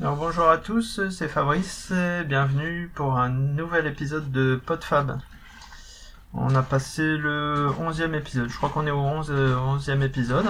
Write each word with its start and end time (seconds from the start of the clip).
Alors 0.00 0.14
bonjour 0.14 0.48
à 0.48 0.58
tous, 0.58 1.00
c'est 1.10 1.26
Fabrice, 1.26 1.92
bienvenue 2.24 2.88
pour 2.94 3.18
un 3.18 3.30
nouvel 3.30 3.88
épisode 3.88 4.30
de 4.30 4.54
PodFab. 4.64 5.18
On 6.32 6.54
a 6.54 6.62
passé 6.62 7.16
le 7.16 7.68
11e 7.80 8.14
épisode, 8.14 8.48
je 8.48 8.56
crois 8.56 8.68
qu'on 8.68 8.86
est 8.86 8.92
au 8.92 9.00
11, 9.00 9.32
11e 9.32 10.02
épisode. 10.02 10.46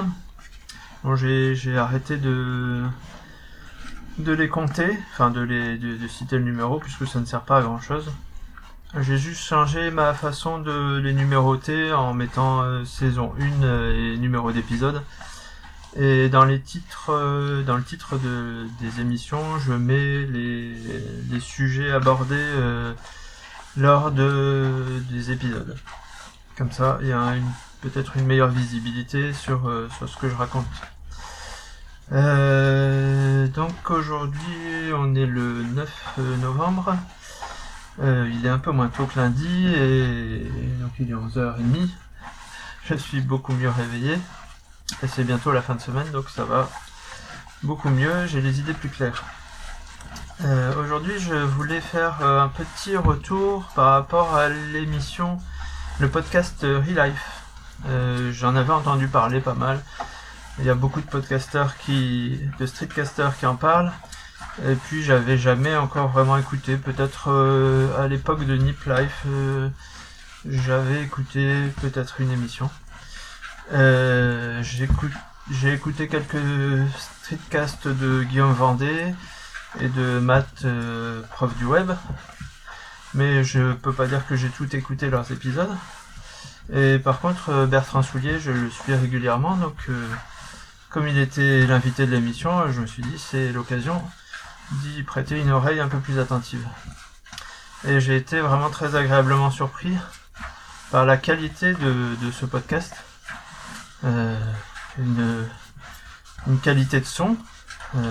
Bon, 1.03 1.17
j'ai 1.17 1.79
arrêté 1.79 2.19
de, 2.19 2.85
les 4.19 4.49
compter, 4.51 4.99
enfin 5.13 5.31
de, 5.31 5.41
les, 5.41 5.79
de, 5.79 5.97
de 5.97 6.09
citer 6.09 6.37
le 6.37 6.45
numéro, 6.45 6.79
puisque 6.79 7.07
ça 7.07 7.19
ne 7.19 7.25
sert 7.25 7.41
pas 7.41 7.57
à 7.57 7.63
grand 7.63 7.81
chose. 7.81 8.13
J'ai 9.01 9.17
juste 9.17 9.41
changé 9.43 9.91
ma 9.91 10.13
façon 10.13 10.59
de 10.59 10.99
les 10.99 11.15
numéroter 11.15 11.91
en 11.95 12.13
mettant 12.13 12.63
euh, 12.63 12.85
saison 12.85 13.33
1 13.41 13.63
euh, 13.63 14.15
et 14.15 14.19
numéro 14.19 14.53
d'épisode. 14.53 15.03
Et 15.97 16.29
dans 16.29 16.45
les 16.45 16.61
titres, 16.61 17.11
euh, 17.11 17.63
dans 17.63 17.77
le 17.77 17.83
titre 17.83 18.19
de, 18.19 18.67
des 18.81 19.01
émissions, 19.01 19.59
je 19.59 19.73
mets 19.73 20.27
les, 20.27 21.41
sujets 21.41 21.91
abordés 21.91 22.35
euh, 22.37 22.93
lors 23.77 24.11
de, 24.11 25.03
des 25.11 25.31
épisodes. 25.31 25.77
Comme 26.57 26.71
ça, 26.73 26.99
il 27.01 27.09
y 27.09 27.13
a 27.13 27.35
peut-être 27.81 28.17
une 28.17 28.27
meilleure 28.27 28.51
visibilité 28.51 29.33
sur, 29.33 29.69
euh, 29.69 29.89
sur 29.97 30.09
ce 30.09 30.17
que 30.19 30.29
je 30.29 30.35
raconte. 30.35 30.67
Donc 33.55 33.91
aujourd'hui, 33.91 34.93
on 34.95 35.15
est 35.15 35.27
le 35.27 35.63
9 35.63 36.19
novembre. 36.41 36.97
Il 38.01 38.41
est 38.45 38.49
un 38.49 38.59
peu 38.59 38.71
moins 38.71 38.89
tôt 38.89 39.07
que 39.07 39.19
lundi 39.19 39.67
et 39.67 40.51
donc 40.81 40.93
il 40.99 41.11
est 41.11 41.15
11h30. 41.15 41.89
Je 42.85 42.95
suis 42.95 43.21
beaucoup 43.21 43.53
mieux 43.53 43.69
réveillé. 43.69 44.17
Et 45.03 45.07
c'est 45.09 45.25
bientôt 45.25 45.53
la 45.53 45.63
fin 45.63 45.75
de 45.75 45.81
semaine, 45.81 46.11
donc 46.11 46.29
ça 46.29 46.45
va 46.45 46.69
beaucoup 47.63 47.89
mieux, 47.89 48.27
j'ai 48.27 48.41
les 48.41 48.61
idées 48.61 48.73
plus 48.73 48.89
claires. 48.89 49.25
Euh, 50.45 50.73
Aujourd'hui, 50.83 51.19
je 51.19 51.35
voulais 51.35 51.81
faire 51.81 52.19
euh, 52.23 52.41
un 52.41 52.49
petit 52.49 52.97
retour 52.97 53.65
par 53.75 53.93
rapport 53.93 54.37
à 54.37 54.49
l'émission, 54.49 55.39
le 55.99 56.09
podcast 56.09 56.63
euh, 56.65 56.81
Relife. 56.81 57.43
Euh, 57.89 58.33
J'en 58.33 58.55
avais 58.57 58.73
entendu 58.73 59.09
parler 59.09 59.41
pas 59.41 59.55
mal. 59.55 59.81
Il 60.59 60.65
y 60.65 60.71
a 60.71 60.75
beaucoup 60.75 61.01
de 61.01 61.07
podcasters 61.07 61.77
qui, 61.79 62.41
de 62.59 62.67
streetcasters 62.67 63.37
qui 63.39 63.47
en 63.47 63.57
parlent. 63.57 63.93
Et 64.67 64.75
puis 64.75 65.05
j'avais 65.05 65.39
jamais 65.39 65.77
encore 65.77 66.09
vraiment 66.09 66.37
écouté. 66.37 66.77
Peut-être 66.77 67.31
à 67.97 68.09
l'époque 68.09 68.45
de 68.45 68.57
Nip 68.57 68.85
Life, 68.87 69.25
j'avais 70.45 71.03
écouté 71.03 71.69
peut-être 71.81 72.21
une 72.21 72.33
émission. 72.33 72.69
Euh, 73.73 74.63
J'ai 75.51 75.73
écouté 75.73 76.09
quelques 76.09 76.37
streetcasts 76.97 77.89
de 77.89 78.23
Guillaume 78.23 78.53
Vendée 78.53 79.15
et 79.81 79.89
de 79.89 80.19
Matt, 80.19 80.65
euh, 80.65 81.23
prof 81.31 81.55
du 81.57 81.65
web. 81.65 81.93
Mais 83.15 83.45
je 83.45 83.73
peux 83.73 83.93
pas 83.93 84.07
dire 84.07 84.27
que 84.27 84.37
j'ai 84.37 84.49
tout 84.49 84.75
écouté 84.77 85.11
leurs 85.11 85.31
épisodes. 85.33 85.75
Et 86.73 86.99
par 86.99 87.21
contre, 87.21 87.51
euh, 87.51 87.67
Bertrand 87.67 88.03
Soulier, 88.03 88.39
je 88.39 88.51
le 88.51 88.71
suis 88.71 88.95
régulièrement, 88.95 89.57
donc 89.57 89.77
euh, 89.89 90.07
comme 90.91 91.09
il 91.09 91.19
était 91.19 91.67
l'invité 91.67 92.05
de 92.07 92.11
l'émission, 92.13 92.71
je 92.71 92.83
me 92.83 92.87
suis 92.87 93.03
dit 93.03 93.19
c'est 93.19 93.53
l'occasion 93.53 94.03
d'y 94.73 95.03
prêter 95.03 95.41
une 95.41 95.51
oreille 95.51 95.81
un 95.81 95.89
peu 95.89 95.99
plus 95.99 96.19
attentive. 96.19 96.67
Et 97.87 98.01
j'ai 98.01 98.17
été 98.17 98.41
vraiment 98.41 98.69
très 98.69 98.97
agréablement 98.97 99.51
surpris 99.51 99.97
par 100.91 101.07
la 101.07 101.17
qualité 101.17 101.73
de, 101.73 102.17
de 102.23 102.31
ce 102.31 102.45
podcast. 102.45 102.95
Euh, 104.05 104.39
une, 104.99 105.47
qualité 106.63 107.01
de 107.01 107.05
son. 107.05 107.37
euh, 107.97 108.11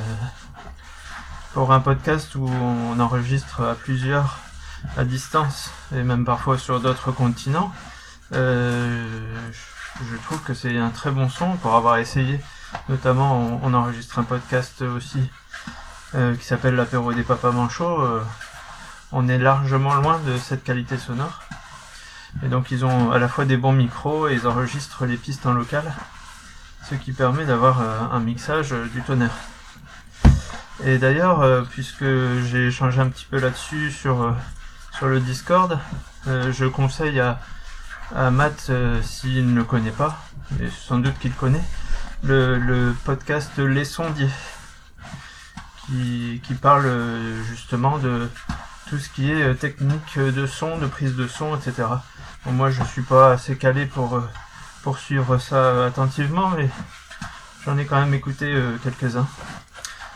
pour 1.53 1.71
un 1.73 1.79
podcast 1.79 2.35
où 2.35 2.47
on 2.47 2.99
enregistre 2.99 3.61
à 3.61 3.73
plusieurs 3.73 4.37
à 4.95 5.03
distance 5.03 5.71
et 5.95 6.03
même 6.03 6.23
parfois 6.23 6.57
sur 6.57 6.79
d'autres 6.79 7.11
continents, 7.11 7.73
euh, 8.33 9.49
je 10.11 10.17
trouve 10.17 10.41
que 10.43 10.53
c'est 10.53 10.77
un 10.77 10.89
très 10.89 11.09
bon 11.09 11.29
son 11.29 11.55
pour 11.57 11.75
avoir 11.75 11.97
essayé. 11.97 12.39
Notamment, 12.89 13.59
on, 13.63 13.73
enregistre 13.73 14.19
un 14.19 14.23
podcast 14.23 14.81
aussi 14.81 15.21
qui 16.13 16.45
s'appelle 16.45 16.75
l'apéro 16.75 17.13
des 17.13 17.23
papas 17.23 17.51
manchots. 17.51 18.21
on 19.11 19.27
est 19.27 19.37
largement 19.37 19.95
loin 19.95 20.19
de 20.19 20.37
cette 20.37 20.63
qualité 20.63 20.97
sonore. 20.97 21.41
Et 22.43 22.49
donc 22.49 22.71
ils 22.71 22.85
ont 22.85 23.11
à 23.11 23.19
la 23.19 23.27
fois 23.27 23.45
des 23.45 23.57
bons 23.57 23.73
micros 23.73 24.27
et 24.27 24.35
ils 24.35 24.47
enregistrent 24.47 25.05
les 25.05 25.17
pistes 25.17 25.45
en 25.45 25.53
local, 25.53 25.83
ce 26.87 26.95
qui 26.95 27.11
permet 27.11 27.45
d'avoir 27.45 27.81
euh, 27.81 27.99
un 28.11 28.19
mixage 28.19 28.73
euh, 28.73 28.85
du 28.87 29.01
tonnerre. 29.01 29.35
Et 30.83 30.99
d'ailleurs, 30.99 31.41
euh, 31.41 31.63
puisque 31.63 32.05
j'ai 32.45 32.67
échangé 32.67 33.01
un 33.01 33.09
petit 33.09 33.25
peu 33.25 33.39
là-dessus 33.39 33.91
sur, 33.91 34.35
le 35.01 35.19
Discord, 35.19 35.79
je 36.25 36.65
conseille 36.65 37.19
à, 37.19 37.39
Matt, 38.31 38.71
s'il 39.03 39.53
ne 39.53 39.55
le 39.55 39.63
connaît 39.63 39.91
pas, 39.91 40.19
et 40.59 40.69
sans 40.69 40.97
doute 40.97 41.17
qu'il 41.19 41.33
connaît, 41.33 41.63
le, 42.23 42.93
podcast 43.05 43.57
Les 43.59 43.85
Sondiers, 43.85 44.29
qui, 45.85 46.41
parle 46.59 46.89
justement 47.47 47.99
de 47.99 48.27
tout 48.89 48.97
ce 48.97 49.09
qui 49.09 49.31
est 49.31 49.53
technique 49.55 50.17
de 50.17 50.47
son, 50.47 50.79
de 50.79 50.87
prise 50.87 51.15
de 51.15 51.27
son, 51.27 51.55
etc. 51.55 51.83
Moi, 52.51 52.71
je 52.71 52.81
suis 52.83 53.01
pas 53.01 53.31
assez 53.33 53.57
calé 53.57 53.85
pour 53.85 54.15
euh, 54.15 54.21
poursuivre 54.81 55.37
ça 55.37 55.85
attentivement, 55.85 56.49
mais 56.49 56.69
j'en 57.65 57.77
ai 57.77 57.85
quand 57.85 57.99
même 57.99 58.13
écouté 58.13 58.45
euh, 58.45 58.77
quelques-uns. 58.83 59.27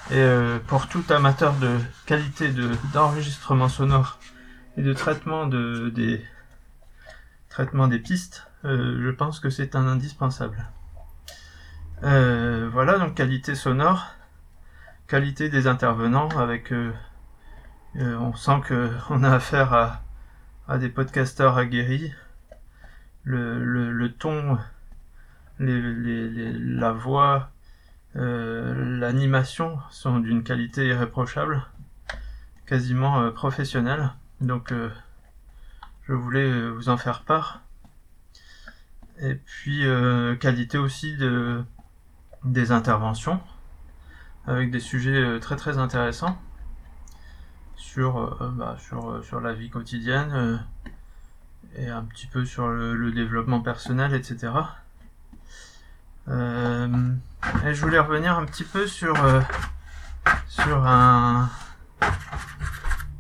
Et 0.09 0.15
euh, 0.15 0.57
pour 0.67 0.87
tout 0.87 1.03
amateur 1.09 1.53
de 1.55 1.77
qualité 2.05 2.49
de 2.49 2.71
d'enregistrement 2.93 3.69
sonore 3.69 4.17
et 4.77 4.81
de 4.81 4.93
traitement 4.93 5.45
de 5.45 5.89
des 5.89 6.25
des 7.89 7.99
pistes, 7.99 8.47
euh, 8.65 8.99
je 9.03 9.09
pense 9.11 9.39
que 9.39 9.49
c'est 9.49 9.75
un 9.75 9.87
indispensable. 9.87 10.69
Euh, 12.03 12.69
voilà 12.71 12.97
donc 12.97 13.13
qualité 13.13 13.55
sonore, 13.55 14.15
qualité 15.07 15.49
des 15.49 15.67
intervenants 15.67 16.29
avec 16.29 16.71
euh, 16.71 16.91
euh, 17.97 18.17
on 18.17 18.33
sent 18.35 18.61
que 18.65 18.89
on 19.09 19.23
a 19.23 19.31
affaire 19.31 19.73
à, 19.73 20.01
des 20.77 20.89
podcasteurs 20.89 21.57
aguerris. 21.57 22.13
Le, 23.23 24.07
ton, 24.07 24.57
la 25.59 26.91
voix, 26.91 27.51
euh, 28.15 28.99
l'animation 28.99 29.79
sont 29.89 30.19
d'une 30.19 30.43
qualité 30.43 30.87
irréprochable, 30.87 31.65
quasiment 32.65 33.21
euh, 33.21 33.31
professionnelle. 33.31 34.11
Donc 34.39 34.71
euh, 34.71 34.89
je 36.07 36.13
voulais 36.13 36.69
vous 36.69 36.89
en 36.89 36.97
faire 36.97 37.23
part. 37.23 37.61
Et 39.19 39.35
puis 39.35 39.83
qualité 40.39 40.79
aussi 40.79 41.15
de 41.15 41.63
des 42.43 42.71
interventions 42.71 43.39
avec 44.47 44.71
des 44.71 44.79
sujets 44.79 45.39
très 45.39 45.55
très 45.57 45.77
intéressants 45.77 46.41
sur 47.81 48.17
euh, 48.19 48.49
bah, 48.53 48.77
sur 48.79 49.09
euh, 49.09 49.21
sur 49.23 49.41
la 49.41 49.53
vie 49.53 49.69
quotidienne 49.69 50.31
euh, 50.33 50.57
et 51.75 51.89
un 51.89 52.03
petit 52.03 52.27
peu 52.27 52.45
sur 52.45 52.69
le, 52.69 53.11
développement 53.11 53.61
personnel, 53.61 54.13
etc. 54.13 54.53
Et 56.27 57.73
je 57.73 57.81
voulais 57.81 57.99
revenir 57.99 58.37
un 58.37 58.45
petit 58.45 58.63
peu 58.63 58.87
sur 58.87 59.15
sur 60.47 60.85
un 60.85 61.49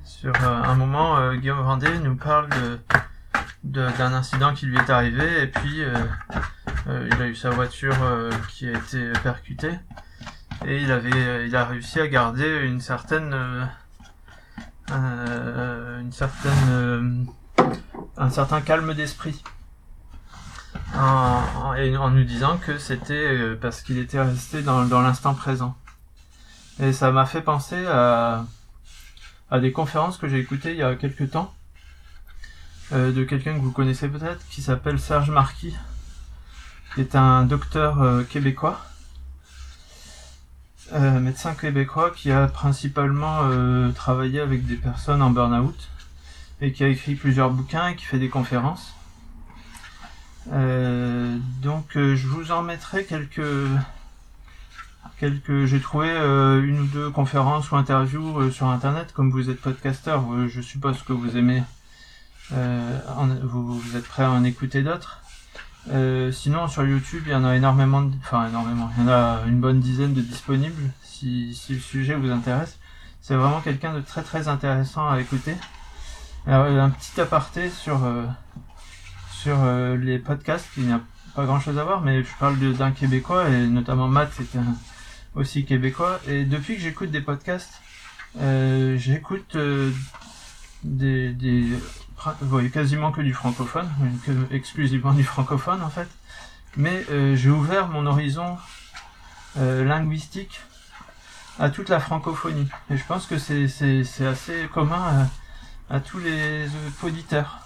sur 0.05 0.33
un 0.43 0.75
moment 0.75 1.33
Guillaume 1.33 1.61
Vendée 1.61 1.97
nous 1.99 2.15
parle 2.15 2.49
de 2.49 2.79
d'un 3.63 4.13
incident 4.13 4.53
qui 4.53 4.65
lui 4.65 4.77
est 4.77 4.89
arrivé 4.89 5.43
et 5.43 5.47
puis 5.47 5.81
il 6.87 7.21
a 7.21 7.27
eu 7.27 7.35
sa 7.35 7.49
voiture 7.49 7.95
qui 8.49 8.67
a 8.67 8.77
été 8.77 9.11
percutée 9.23 9.73
et 10.65 10.81
il 10.81 10.91
avait 10.91 11.47
il 11.47 11.55
a 11.55 11.65
réussi 11.65 11.99
à 11.99 12.07
garder 12.07 12.65
une 12.65 12.81
certaine 12.81 13.69
euh, 14.91 16.01
une 16.01 16.11
certaine 16.11 16.69
euh, 16.69 17.23
un 18.17 18.29
certain 18.29 18.59
calme 18.61 18.93
d'esprit 18.93 19.41
en, 20.93 22.09
nous 22.09 22.23
disant 22.25 22.57
que 22.57 22.77
c'était 22.77 23.13
euh, 23.13 23.57
parce 23.59 23.81
qu'il 23.81 23.97
était 23.97 24.21
resté 24.21 24.61
dans, 24.61 24.83
l'instant 25.01 25.33
présent. 25.33 25.77
Et 26.79 26.91
ça 26.91 27.11
m'a 27.11 27.25
fait 27.25 27.41
penser 27.41 27.85
à, 27.87 28.45
des 29.59 29.71
conférences 29.71 30.17
que 30.17 30.27
j'ai 30.27 30.39
écoutées 30.39 30.71
il 30.71 30.77
y 30.77 30.83
a 30.83 30.95
quelques 30.95 31.29
temps 31.29 31.53
de 32.91 33.23
quelqu'un 33.23 33.53
que 33.53 33.59
vous 33.59 33.71
connaissez 33.71 34.09
peut-être 34.09 34.45
qui 34.49 34.61
s'appelle 34.61 34.99
Serge 34.99 35.29
Marquis, 35.29 35.75
qui 36.93 37.01
est 37.01 37.15
un 37.15 37.43
docteur 37.43 38.25
québécois, 38.27 38.81
euh, 40.93 41.19
médecin 41.19 41.53
québécois 41.53 42.11
qui 42.11 42.31
a 42.31 42.47
principalement 42.47 43.39
euh, 43.43 43.91
travaillé 43.91 44.41
avec 44.41 44.65
des 44.65 44.75
personnes 44.75 45.21
en 45.21 45.29
burn-out 45.29 45.89
et 46.59 46.73
qui 46.73 46.83
a 46.83 46.87
écrit 46.87 47.15
plusieurs 47.15 47.49
bouquins 47.49 47.89
et 47.89 47.95
qui 47.95 48.05
fait 48.05 48.19
des 48.19 48.29
conférences. 48.29 48.93
Euh, 50.51 51.37
donc 51.61 51.91
je 51.95 52.27
vous 52.27 52.51
en 52.51 52.61
mettrai 52.61 53.05
quelques 53.05 53.41
quelques, 55.17 55.65
j'ai 55.65 55.79
trouvé 55.79 56.09
une 56.09 56.81
ou 56.81 56.85
deux 56.85 57.09
conférences 57.09 57.71
ou 57.71 57.75
interviews 57.77 58.51
sur 58.51 58.67
internet. 58.67 59.13
Comme 59.13 59.31
vous 59.31 59.49
êtes 59.49 59.61
podcasteur, 59.61 60.25
je 60.47 60.61
suppose 60.61 61.01
que 61.03 61.13
vous 61.13 61.37
aimez, 61.37 61.63
vous, 62.51 63.79
vous, 63.79 63.97
êtes 63.97 64.07
prêt 64.07 64.23
à 64.23 64.31
en 64.31 64.43
écouter 64.43 64.81
d'autres. 64.81 65.20
Sinon, 66.31 66.67
sur 66.67 66.83
YouTube, 66.83 67.23
il 67.25 67.31
y 67.31 67.35
en 67.35 67.45
a 67.45 67.55
énormément, 67.55 68.09
enfin 68.19 68.47
énormément, 68.47 68.89
il 68.97 69.03
y 69.03 69.05
en 69.05 69.09
a 69.09 69.41
une 69.47 69.59
bonne 69.59 69.79
dizaine 69.79 70.13
de 70.13 70.21
disponibles. 70.21 70.91
Si, 71.03 71.53
si 71.55 71.73
le 71.73 71.79
sujet 71.79 72.15
vous 72.15 72.31
intéresse, 72.31 72.77
c'est 73.21 73.35
vraiment 73.35 73.61
quelqu'un 73.61 73.93
de 73.93 74.01
très 74.01 74.23
très 74.23 74.47
intéressant 74.47 75.09
à 75.09 75.19
écouter. 75.19 75.55
Alors, 76.47 76.65
un 76.65 76.89
petit 76.89 77.21
aparté 77.21 77.69
sur 77.69 78.01
sur 79.31 79.57
les 79.99 80.19
podcasts, 80.19 80.67
il 80.77 80.87
n'y 80.87 80.93
a 80.93 81.01
pas 81.35 81.45
grand 81.45 81.59
chose 81.59 81.77
à 81.77 81.83
voir, 81.83 82.01
mais 82.01 82.23
je 82.23 82.29
parle 82.39 82.57
d'un 82.73 82.91
Québécois, 82.91 83.49
et 83.49 83.67
notamment 83.67 84.07
Matt, 84.07 84.31
c'est 84.35 84.59
aussi 85.35 85.65
Québécois. 85.65 86.19
Et 86.27 86.43
depuis 86.43 86.75
que 86.75 86.81
j'écoute 86.81 87.11
des 87.11 87.21
podcasts, 87.21 87.81
euh, 88.39 88.97
j'écoute 88.97 89.55
euh, 89.55 89.91
des, 90.83 91.33
quasiment 92.71 93.11
que 93.11 93.21
du 93.21 93.33
francophone, 93.33 93.89
exclusivement 94.51 95.13
du 95.13 95.23
francophone 95.23 95.81
en 95.81 95.89
fait. 95.89 96.07
Mais 96.77 97.05
euh, 97.11 97.35
j'ai 97.35 97.49
ouvert 97.49 97.87
mon 97.87 98.05
horizon 98.05 98.57
linguistique 99.55 100.61
à 101.59 101.69
toute 101.69 101.89
la 101.89 101.99
francophonie. 101.99 102.67
Et 102.89 102.97
je 102.97 103.03
pense 103.05 103.27
que 103.27 103.37
c'est 103.37 104.25
assez 104.25 104.67
commun 104.73 105.29
à, 105.89 105.99
tous 105.99 106.19
les 106.19 106.67
auditeurs. 107.03 107.59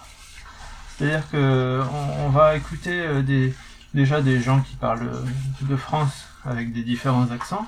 C'est-à-dire 0.96 1.28
que 1.30 1.82
on, 2.24 2.28
va 2.28 2.56
écouter 2.56 3.00
euh, 3.00 3.50
déjà 3.94 4.20
des 4.20 4.40
gens 4.40 4.60
qui 4.60 4.76
parlent 4.76 5.08
euh, 5.08 5.24
de 5.62 5.76
France 5.76 6.26
avec 6.44 6.72
des 6.72 6.82
différents 6.82 7.30
accents, 7.30 7.66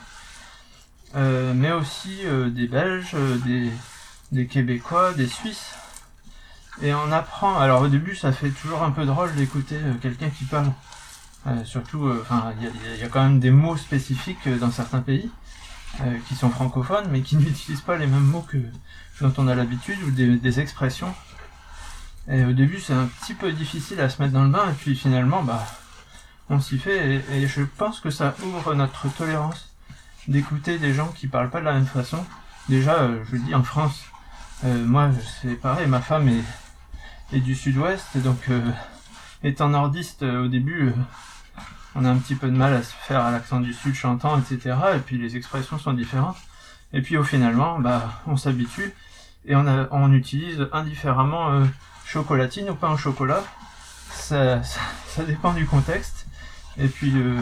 euh, 1.14 1.52
mais 1.54 1.72
aussi 1.72 2.20
des 2.48 2.68
Belges, 2.68 3.16
des 4.32 4.46
Québécois, 4.46 5.12
des 5.14 5.26
Suisses. 5.26 5.74
Et 6.82 6.94
on 6.94 7.12
apprend. 7.12 7.58
Alors 7.58 7.82
au 7.82 7.88
début, 7.88 8.14
ça 8.14 8.32
fait 8.32 8.50
toujours 8.50 8.82
un 8.82 8.90
peu 8.90 9.04
drôle 9.04 9.34
d'écouter 9.34 9.78
quelqu'un 10.00 10.30
qui 10.30 10.44
parle. 10.44 10.72
surtout, 11.64 12.10
enfin, 12.20 12.52
il 12.60 13.00
y, 13.00 13.02
a 13.02 13.08
quand 13.08 13.22
même 13.22 13.40
des 13.40 13.50
mots 13.50 13.76
spécifiques 13.76 14.48
dans 14.60 14.70
certains 14.70 15.00
pays 15.00 15.30
qui 16.28 16.34
sont 16.34 16.50
francophones, 16.50 17.08
mais 17.10 17.22
qui 17.22 17.36
n'utilisent 17.38 17.80
pas 17.80 17.96
les 17.96 18.06
mêmes 18.06 18.24
mots 18.24 18.46
que 18.48 18.58
dont 19.20 19.32
on 19.38 19.48
a 19.48 19.54
l'habitude 19.54 19.98
ou 20.04 20.10
des 20.10 20.60
expressions 20.60 21.12
et 22.30 22.44
au 22.44 22.52
début, 22.52 22.78
c'est 22.78 22.92
un 22.92 23.06
petit 23.06 23.32
peu 23.32 23.52
difficile 23.52 24.00
à 24.00 24.10
se 24.10 24.20
mettre 24.20 24.34
dans 24.34 24.44
le 24.44 24.50
bain, 24.50 24.70
et 24.70 24.74
puis 24.74 24.94
finalement, 24.94 25.42
bah, 25.42 25.64
on 26.50 26.60
s'y 26.60 26.78
fait, 26.78 27.22
et, 27.32 27.46
je 27.46 27.62
pense 27.62 28.00
que 28.00 28.10
ça 28.10 28.34
ouvre 28.44 28.74
notre 28.74 29.08
tolérance 29.14 29.74
d'écouter 30.26 30.78
des 30.78 30.92
gens 30.92 31.08
qui 31.08 31.26
parlent 31.26 31.48
pas 31.48 31.60
de 31.60 31.64
la 31.64 31.72
même 31.72 31.86
façon. 31.86 32.22
Déjà, 32.68 32.96
euh, 32.96 33.24
je 33.30 33.36
dis 33.36 33.54
en 33.54 33.62
France, 33.62 34.04
euh, 34.64 34.84
moi, 34.84 35.10
c'est 35.40 35.54
pareil, 35.54 35.86
ma 35.86 36.02
femme 36.02 36.28
est, 36.28 36.44
est 37.32 37.40
du 37.40 37.54
sud-ouest, 37.54 38.06
et 38.16 38.20
donc, 38.20 38.48
euh, 38.48 38.60
étant 39.42 39.68
nordiste, 39.68 40.22
au 40.22 40.48
début, 40.48 40.92
on 41.94 42.04
a 42.04 42.10
un 42.10 42.16
petit 42.16 42.34
peu 42.34 42.48
de 42.48 42.56
mal 42.56 42.74
à 42.74 42.82
se 42.82 42.92
faire 42.92 43.24
à 43.24 43.30
l'accent 43.30 43.60
du 43.60 43.72
sud 43.72 43.94
chantant, 43.94 44.38
etc. 44.38 44.76
Et 44.94 44.98
puis 44.98 45.18
les 45.18 45.36
expressions 45.36 45.78
sont 45.78 45.92
différentes. 45.92 46.36
Et 46.92 47.02
puis 47.02 47.16
au 47.16 47.24
finalement, 47.24 47.78
bah, 47.78 48.22
on 48.26 48.36
s'habitue 48.36 48.94
et 49.46 49.56
on, 49.56 49.66
a, 49.66 49.88
on 49.90 50.12
utilise 50.12 50.68
indifféremment 50.72 51.62
chocolatine 52.08 52.70
ou 52.70 52.74
pas 52.74 52.88
en 52.88 52.96
chocolat. 52.96 53.42
Ça, 54.10 54.62
ça, 54.62 55.24
dépend 55.24 55.52
du 55.52 55.66
contexte. 55.66 56.26
Et 56.78 56.88
puis 56.88 57.12
euh, 57.16 57.40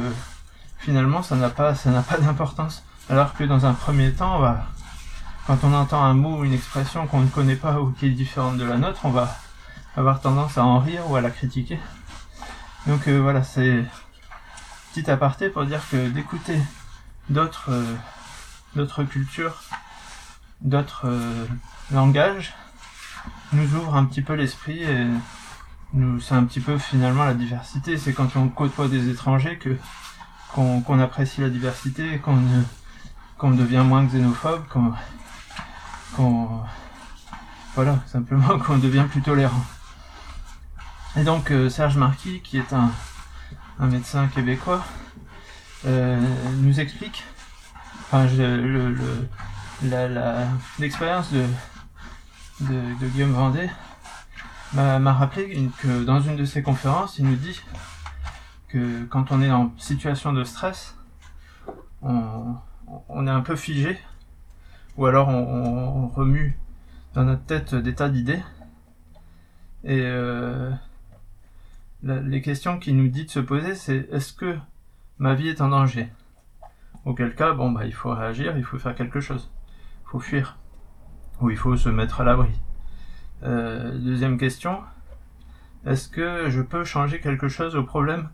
finalement, 0.78 1.22
ça 1.22 1.36
n'a 1.36 1.50
pas, 1.50 1.74
ça 1.74 1.90
n'a 1.90 2.02
pas 2.02 2.18
d'importance. 2.18 2.82
Alors 3.08 3.34
que 3.34 3.44
dans 3.44 3.66
un 3.66 3.74
premier 3.74 4.12
temps, 4.12 4.56
quand 5.46 5.58
on 5.62 5.72
entend 5.72 6.02
un 6.02 6.14
mot 6.14 6.38
ou 6.38 6.44
une 6.44 6.54
expression 6.54 7.06
qu'on 7.06 7.20
ne 7.20 7.28
connaît 7.28 7.56
pas 7.56 7.80
ou 7.80 7.92
qui 7.92 8.06
est 8.06 8.10
différente 8.10 8.56
de 8.56 8.64
la 8.64 8.78
nôtre, 8.78 9.00
on 9.04 9.10
va 9.10 9.36
avoir 9.96 10.20
tendance 10.20 10.58
à 10.58 10.64
en 10.64 10.78
rire 10.78 11.10
ou 11.10 11.16
à 11.16 11.20
la 11.20 11.30
critiquer. 11.30 11.78
Donc 12.86 13.08
euh, 13.08 13.18
voilà, 13.20 13.42
c'est 13.42 13.84
petit 14.92 15.10
aparté 15.10 15.48
pour 15.48 15.64
dire 15.64 15.80
que 15.90 16.08
d'écouter 16.08 16.58
d'autres 17.28 17.70
euh, 18.76 19.04
cultures, 19.04 19.62
d'autres 20.60 21.10
langages, 21.90 22.54
nous 23.52 23.74
ouvre 23.74 23.96
un 23.96 24.04
petit 24.04 24.22
peu 24.22 24.34
l'esprit 24.34 24.82
et 24.82 25.06
c'est 26.20 26.34
un 26.34 26.44
petit 26.44 26.60
peu 26.60 26.78
finalement 26.78 27.24
la 27.24 27.34
diversité. 27.34 27.96
C'est 27.96 28.12
quand 28.12 28.36
on 28.36 28.48
côtoie 28.48 28.88
des 28.88 29.08
étrangers 29.08 29.58
que 29.58 29.76
qu'on, 30.52 31.00
apprécie 31.00 31.42
la 31.42 31.50
diversité, 31.50 32.18
qu'on 32.18 33.50
devient 33.50 33.82
moins 33.84 34.04
xénophobe, 34.06 34.66
qu'on 34.68 34.92
voilà, 37.74 37.98
simplement 38.06 38.58
qu'on 38.66 38.78
devient 38.78 39.04
plus 39.10 39.20
tolérant. 39.20 39.64
Et 41.16 41.24
donc 41.24 41.50
euh, 41.50 41.68
Serge 41.68 41.96
Marquis, 41.96 42.40
qui 42.42 42.58
est 42.58 42.72
un, 42.72 42.90
médecin 43.78 44.28
québécois, 44.28 44.84
euh, 45.86 46.20
nous 46.60 46.80
explique, 46.80 47.24
enfin, 48.10 48.26
l'expérience 50.78 51.32
de 51.32 51.44
de, 52.60 53.08
Guillaume 53.08 53.32
Vendée 53.32 53.68
m'a 54.72 55.12
rappelé 55.12 55.70
que 55.78 56.04
dans 56.04 56.20
une 56.20 56.36
de 56.36 56.44
ses 56.44 56.62
conférences, 56.62 57.18
il 57.18 57.26
nous 57.26 57.36
dit 57.36 57.60
que 58.68 59.04
quand 59.04 59.32
on 59.32 59.42
est 59.42 59.50
en 59.50 59.72
situation 59.78 60.32
de 60.32 60.44
stress, 60.44 60.96
on, 62.02 63.26
est 63.26 63.30
un 63.30 63.40
peu 63.40 63.56
figé, 63.56 63.98
ou 64.96 65.06
alors 65.06 65.28
on, 65.28 66.08
remue 66.08 66.58
dans 67.14 67.24
notre 67.24 67.44
tête 67.44 67.74
des 67.74 67.94
tas 67.94 68.08
d'idées. 68.08 68.42
Et 69.84 70.00
euh, 70.02 70.70
les 72.06 72.42
questions 72.42 72.78
qu'il 72.78 72.96
nous 72.96 73.08
dit 73.08 73.24
de 73.24 73.30
se 73.30 73.40
poser, 73.40 73.74
c'est 73.74 74.08
est-ce 74.12 74.32
que 74.32 74.56
ma 75.18 75.34
vie 75.34 75.48
est 75.48 75.60
en 75.60 75.68
danger? 75.68 76.08
Auquel 77.04 77.34
cas, 77.34 77.52
bon 77.52 77.70
bah 77.70 77.86
il 77.86 77.94
faut 77.94 78.12
réagir, 78.12 78.56
il 78.56 78.64
faut 78.64 78.78
faire 78.78 78.94
quelque 78.94 79.20
chose, 79.20 79.50
il 80.04 80.10
faut 80.10 80.20
fuir 80.20 80.58
où 81.40 81.50
il 81.50 81.56
faut 81.56 81.76
se 81.76 81.88
mettre 81.88 82.20
à 82.20 82.24
l'abri. 82.24 82.50
Euh, 83.42 83.96
deuxième 83.98 84.38
question, 84.38 84.80
est-ce 85.84 86.08
que 86.08 86.48
je 86.48 86.62
peux 86.62 86.84
changer 86.84 87.20
quelque 87.20 87.48
chose 87.48 87.76
au 87.76 87.84
problème 87.84 88.28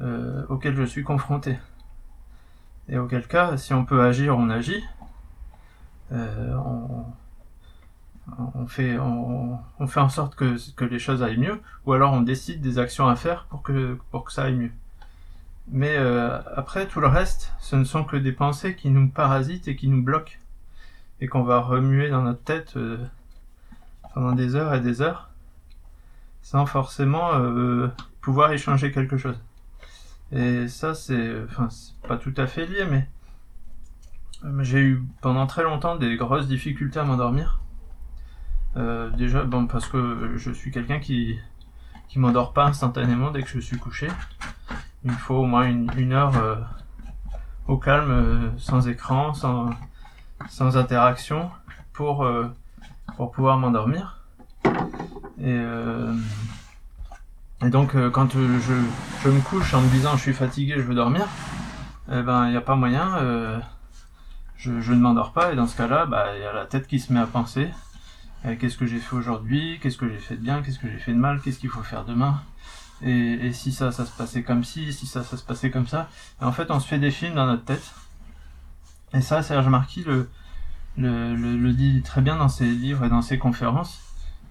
euh, 0.00 0.44
auquel 0.48 0.74
je 0.74 0.84
suis 0.84 1.02
confronté? 1.02 1.58
Et 2.88 2.98
auquel 2.98 3.26
cas, 3.26 3.56
si 3.56 3.74
on 3.74 3.84
peut 3.84 4.02
agir, 4.02 4.38
on 4.38 4.48
agit. 4.48 4.84
Euh, 6.12 6.54
fait, 8.66 8.98
on, 8.98 9.86
fait 9.86 10.00
en 10.00 10.08
sorte 10.08 10.34
que, 10.34 10.56
que 10.74 10.84
les 10.84 10.98
choses 10.98 11.22
aillent 11.22 11.38
mieux, 11.38 11.60
ou 11.84 11.92
alors 11.92 12.12
on 12.12 12.20
décide 12.20 12.60
des 12.60 12.78
actions 12.78 13.08
à 13.08 13.16
faire 13.16 13.46
pour 13.50 13.62
que, 13.62 13.98
pour 14.10 14.24
que 14.24 14.32
ça 14.32 14.44
aille 14.44 14.56
mieux. 14.56 14.72
Mais 15.68 15.96
après, 16.54 16.86
tout 16.86 17.00
le 17.00 17.08
reste, 17.08 17.52
ce 17.60 17.76
ne 17.76 17.84
sont 17.84 18.04
que 18.04 18.16
des 18.16 18.32
pensées 18.32 18.76
qui 18.76 18.90
nous 18.90 19.08
parasitent 19.08 19.68
et 19.68 19.76
qui 19.76 19.88
nous 19.88 20.02
bloquent 20.02 20.36
et 21.20 21.28
qu'on 21.28 21.42
va 21.42 21.60
remuer 21.60 22.10
dans 22.10 22.22
notre 22.22 22.42
tête 22.42 22.76
euh, 22.76 22.98
pendant 24.14 24.32
des 24.32 24.54
heures 24.54 24.74
et 24.74 24.80
des 24.80 25.00
heures 25.02 25.30
sans 26.42 26.66
forcément 26.66 27.34
euh, 27.34 27.88
pouvoir 28.20 28.52
échanger 28.52 28.92
quelque 28.92 29.16
chose. 29.16 29.40
Et 30.30 30.68
ça, 30.68 30.94
c'est, 30.94 31.42
enfin, 31.44 31.68
pas 32.06 32.16
tout 32.16 32.34
à 32.36 32.46
fait 32.46 32.66
lié, 32.66 32.84
mais 32.88 33.08
j'ai 34.62 34.80
eu 34.80 35.02
pendant 35.22 35.46
très 35.46 35.64
longtemps 35.64 35.96
des 35.96 36.16
grosses 36.16 36.46
difficultés 36.46 37.00
à 37.00 37.04
m'endormir. 37.04 37.60
Euh, 38.76 39.10
déjà, 39.10 39.42
bon, 39.44 39.66
parce 39.66 39.86
que 39.86 40.32
je 40.36 40.50
suis 40.50 40.70
quelqu'un 40.70 40.98
qui 40.98 41.38
qui 42.08 42.20
m'endort 42.20 42.52
pas 42.52 42.66
instantanément 42.66 43.30
dès 43.30 43.42
que 43.42 43.48
je 43.48 43.58
suis 43.58 43.78
couché. 43.78 44.08
Il 45.04 45.10
me 45.10 45.16
faut 45.16 45.34
au 45.34 45.44
moins 45.44 45.66
une, 45.66 46.12
heure 46.12 46.32
au 47.66 47.78
calme, 47.78 48.52
sans 48.58 48.86
écran, 48.86 49.34
sans 49.34 50.76
interaction 50.76 51.50
pour, 51.96 52.24
euh, 52.24 52.52
pouvoir 53.16 53.58
m'endormir. 53.58 54.18
Et, 55.38 55.46
euh, 55.46 56.14
donc 57.62 57.94
euh, 57.94 58.10
quand 58.10 58.32
je, 58.32 59.28
me 59.28 59.40
couche 59.40 59.74
en 59.74 59.80
me 59.80 59.88
disant 59.88 60.16
je 60.16 60.22
suis 60.22 60.34
fatigué, 60.34 60.74
je 60.76 60.82
veux 60.82 60.94
dormir, 60.94 61.26
eh 62.12 62.22
ben 62.22 62.46
il 62.46 62.50
n'y 62.50 62.56
a 62.56 62.60
pas 62.60 62.76
moyen, 62.76 63.16
je, 64.56 64.80
je 64.80 64.92
ne 64.92 65.00
m'endors 65.00 65.32
pas 65.32 65.52
et 65.52 65.56
dans 65.56 65.66
ce 65.66 65.76
cas-là, 65.76 66.06
bah 66.06 66.36
il 66.36 66.42
y 66.42 66.44
a 66.44 66.52
la 66.52 66.66
tête 66.66 66.86
qui 66.86 67.00
se 67.00 67.12
met 67.12 67.20
à 67.20 67.26
penser. 67.26 67.70
Qu'est-ce 68.60 68.76
que 68.76 68.86
j'ai 68.86 68.98
fait 68.98 69.16
aujourd'hui? 69.16 69.78
Qu'est-ce 69.82 69.96
que 69.96 70.08
j'ai 70.08 70.18
fait 70.18 70.36
de 70.36 70.40
bien? 70.40 70.62
Qu'est-ce 70.62 70.78
que 70.78 70.88
j'ai 70.88 70.98
fait 70.98 71.12
de 71.12 71.18
mal? 71.18 71.40
Qu'est-ce 71.40 71.58
qu'il 71.58 71.70
faut 71.70 71.82
faire 71.82 72.04
demain? 72.04 72.42
Et, 73.02 73.52
si 73.52 73.72
ça, 73.72 73.92
ça 73.92 74.06
se 74.06 74.12
passait 74.16 74.42
comme 74.42 74.64
ci, 74.64 74.92
si 74.92 75.06
ça, 75.06 75.22
ça 75.22 75.36
se 75.36 75.42
passait 75.42 75.70
comme 75.70 75.86
ça. 75.86 76.08
Et 76.40 76.44
en 76.44 76.52
fait, 76.52 76.70
on 76.70 76.80
se 76.80 76.86
fait 76.86 76.98
des 76.98 77.10
films 77.10 77.34
dans 77.34 77.46
notre 77.46 77.64
tête. 77.64 77.92
Et 79.12 79.20
ça, 79.20 79.42
Serge 79.42 79.68
Marquis 79.68 80.04
le, 80.04 80.28
le, 80.96 81.72
dit 81.72 82.02
très 82.02 82.20
bien 82.20 82.36
dans 82.36 82.48
ses 82.48 82.66
livres 82.66 83.04
et 83.04 83.08
dans 83.08 83.22
ses 83.22 83.38
conférences. 83.38 84.00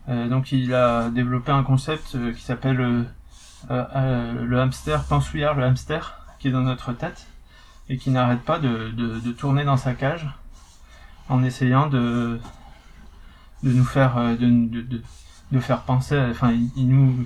Euh, 0.08 0.28
donc 0.28 0.52
il 0.52 0.74
a 0.74 1.10
développé 1.10 1.52
un 1.52 1.64
concept 1.64 2.14
euh, 2.14 2.32
qui 2.32 2.42
s'appelle 2.44 3.08
euh, 3.72 4.46
le 4.46 4.60
hamster, 4.60 5.04
pensouillard 5.06 5.56
le 5.56 5.64
hamster, 5.64 6.20
qui 6.38 6.50
est 6.50 6.52
dans 6.52 6.62
notre 6.62 6.94
tête. 6.94 7.26
et 7.90 7.98
qui 7.98 8.12
n'arrête 8.12 8.42
pas 8.42 8.60
de, 8.60 8.90
de, 8.92 9.32
tourner 9.32 9.64
dans 9.64 9.78
sa 9.78 9.94
cage 9.94 10.28
en 11.30 11.44
essayant 11.44 11.88
de, 11.88 12.40
de 13.66 13.72
nous 13.74 13.84
faire 13.84 14.18
euh, 14.18 14.36
de, 14.36 14.48
de, 14.48 15.02
de 15.52 15.60
faire 15.60 15.82
penser 15.82 16.18
enfin 16.32 16.54
il, 16.76 16.88
nous 16.88 17.26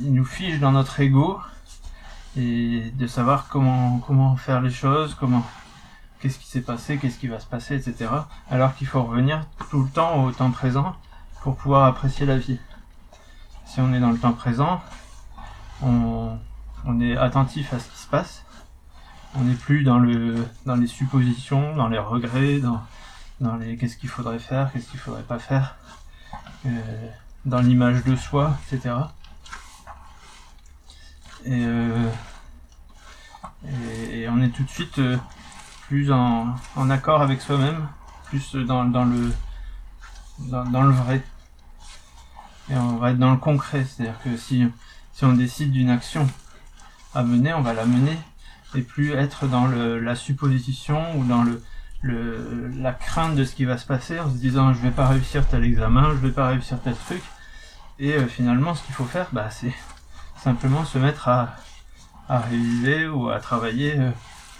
il 0.00 0.14
nous 0.14 0.24
fige 0.24 0.58
dans 0.60 0.72
notre 0.72 0.98
ego 1.00 1.40
et 2.36 2.90
de 2.96 3.06
savoir 3.06 3.48
comment 3.48 3.98
comment 3.98 4.36
faire 4.36 4.62
les 4.62 4.70
choses 4.70 5.14
comment 5.14 5.44
qu'est-ce 6.20 6.38
qui 6.38 6.46
s'est 6.46 6.62
passé 6.62 6.96
qu'est-ce 6.98 7.18
qui 7.18 7.28
va 7.28 7.38
se 7.38 7.46
passer 7.46 7.74
etc 7.76 8.10
alors 8.50 8.74
qu'il 8.74 8.86
faut 8.86 9.02
revenir 9.02 9.46
tout 9.70 9.82
le 9.82 9.88
temps 9.90 10.24
au 10.24 10.32
temps 10.32 10.50
présent 10.50 10.96
pour 11.44 11.56
pouvoir 11.56 11.84
apprécier 11.84 12.24
la 12.24 12.38
vie. 12.38 12.58
Si 13.66 13.78
on 13.78 13.92
est 13.92 14.00
dans 14.00 14.10
le 14.10 14.16
temps 14.18 14.32
présent 14.32 14.80
on, 15.82 16.38
on 16.86 17.00
est 17.02 17.18
attentif 17.18 17.74
à 17.74 17.78
ce 17.78 17.90
qui 17.90 17.98
se 17.98 18.06
passe. 18.06 18.46
On 19.36 19.42
n'est 19.42 19.54
plus 19.54 19.82
dans 19.84 19.98
le 19.98 20.36
dans 20.64 20.76
les 20.76 20.86
suppositions, 20.86 21.76
dans 21.76 21.88
les 21.88 21.98
regrets, 21.98 22.60
dans 22.60 22.82
dans 23.40 23.56
les 23.56 23.76
qu'est-ce 23.76 23.96
qu'il 23.96 24.08
faudrait 24.08 24.38
faire, 24.38 24.72
qu'est-ce 24.72 24.90
qu'il 24.90 25.00
faudrait 25.00 25.22
pas 25.22 25.38
faire, 25.38 25.76
euh, 26.66 27.08
dans 27.44 27.60
l'image 27.60 28.04
de 28.04 28.16
soi, 28.16 28.56
etc. 28.72 28.94
Euh, 31.46 32.10
et, 34.10 34.28
on 34.28 34.40
est 34.40 34.48
tout 34.50 34.62
de 34.62 34.70
suite 34.70 34.98
euh, 34.98 35.18
plus 35.88 36.10
en, 36.12 36.56
accord 36.90 37.22
avec 37.22 37.40
soi-même, 37.40 37.88
plus 38.24 38.54
dans, 38.54 38.84
le 38.84 39.32
dans, 40.38 40.64
dans, 40.64 40.82
le 40.82 40.92
vrai. 40.92 41.22
Et 42.70 42.76
on 42.76 42.96
va 42.96 43.10
être 43.10 43.18
dans 43.18 43.32
le 43.32 43.36
concret, 43.36 43.84
c'est-à-dire 43.84 44.20
que 44.22 44.36
si 44.36 44.66
si 45.14 45.24
on 45.24 45.32
décide 45.32 45.70
d'une 45.70 45.90
action 45.90 46.26
à 47.14 47.22
mener, 47.22 47.54
on 47.54 47.62
va 47.62 47.72
la 47.72 47.86
mener 47.86 48.18
et 48.74 48.82
plus 48.82 49.12
être 49.12 49.46
dans 49.46 49.66
le, 49.66 50.00
la 50.00 50.16
supposition 50.16 51.16
ou 51.16 51.24
dans 51.24 51.44
le, 51.44 51.62
la 52.04 52.92
crainte 52.92 53.34
de 53.34 53.44
ce 53.44 53.54
qui 53.54 53.64
va 53.64 53.78
se 53.78 53.86
passer 53.86 54.20
en 54.20 54.30
se 54.30 54.36
disant 54.36 54.74
je 54.74 54.80
vais 54.80 54.90
pas 54.90 55.08
réussir 55.08 55.46
tel 55.46 55.64
examen, 55.64 56.10
je 56.10 56.26
vais 56.26 56.32
pas 56.32 56.48
réussir 56.48 56.78
tel 56.82 56.94
truc. 56.94 57.22
Et 57.98 58.14
euh, 58.14 58.26
finalement, 58.26 58.74
ce 58.74 58.82
qu'il 58.82 58.94
faut 58.94 59.04
faire, 59.04 59.28
bah, 59.32 59.50
c'est 59.50 59.72
simplement 60.36 60.84
se 60.84 60.98
mettre 60.98 61.28
à, 61.28 61.56
à 62.28 62.40
réviser 62.40 63.06
ou 63.06 63.30
à 63.30 63.38
travailler 63.38 63.98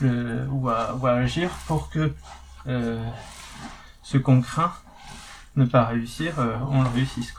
euh, 0.03 0.47
ou, 0.49 0.69
à, 0.69 1.11
agir 1.11 1.51
pour 1.67 1.91
que 1.91 2.15
euh, 2.67 3.05
ce 4.03 4.17
qu'on 4.19 4.41
craint 4.41 4.73
ne 5.57 5.65
pas 5.65 5.85
réussir, 5.85 6.35
on 6.71 6.83
le 6.83 6.89
réussisse. 6.89 7.35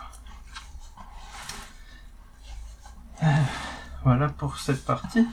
Voilà 4.04 4.30
pour 4.30 4.60
cette 4.60 4.86
partie. 4.86 5.28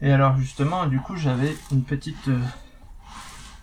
Et 0.00 0.12
alors 0.12 0.36
justement, 0.36 0.86
du 0.86 1.00
coup, 1.00 1.16
j'avais 1.16 1.56
une 1.70 1.84
petite 1.84 2.28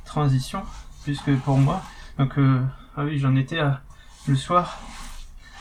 transition, 0.09 0.63
puisque 1.03 1.33
pour 1.37 1.57
moi, 1.57 1.81
donc 2.17 2.37
euh, 2.37 2.61
ah 2.97 3.03
oui, 3.03 3.19
j'en 3.19 3.35
étais 3.35 3.59
à 3.59 3.81
le 4.27 4.35
soir. 4.35 4.79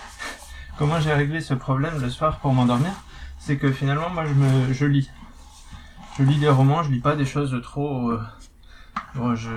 Comment 0.79 0.99
j'ai 1.01 1.13
réglé 1.13 1.41
ce 1.41 1.55
problème 1.55 2.01
le 2.01 2.09
soir 2.09 2.39
pour 2.39 2.53
m'endormir? 2.55 2.93
C'est 3.39 3.59
que 3.59 3.71
finalement, 3.71 4.09
moi, 4.11 4.25
je 4.25 4.33
me, 4.33 4.73
je 4.73 4.87
lis. 4.87 5.11
Je 6.19 6.23
lis 6.25 6.39
des 6.39 6.49
romans, 6.49 6.83
je 6.83 6.91
lis 6.91 7.01
pas 7.01 7.15
des 7.15 7.27
choses 7.27 7.61
trop. 7.63 8.11
Euh, 8.11 9.37
je, 9.37 9.51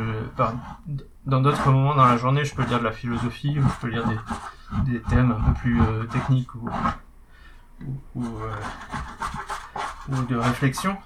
dans 1.26 1.42
d'autres 1.42 1.72
moments 1.72 1.96
dans 1.96 2.06
la 2.06 2.18
journée, 2.18 2.44
je 2.44 2.54
peux 2.54 2.64
lire 2.64 2.80
de 2.80 2.84
la 2.84 2.92
philosophie, 2.92 3.58
ou 3.58 3.64
je 3.64 3.80
peux 3.80 3.88
lire 3.88 4.06
des, 4.08 4.92
des 4.92 5.02
thèmes 5.04 5.32
un 5.32 5.52
peu 5.52 5.54
plus 5.54 5.82
techniques 6.12 6.54
ou, 6.56 6.70
ou, 8.16 8.26
ou 10.10 10.24
de 10.24 10.36
réflexion. 10.36 10.98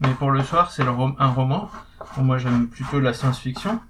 Mais 0.00 0.10
pour 0.14 0.30
le 0.30 0.42
soir, 0.42 0.70
c'est 0.70 0.84
un 0.84 1.26
roman. 1.28 1.70
moi, 2.16 2.38
j'aime 2.38 2.68
plutôt 2.68 3.00
la 3.00 3.12
science-fiction. 3.12 3.80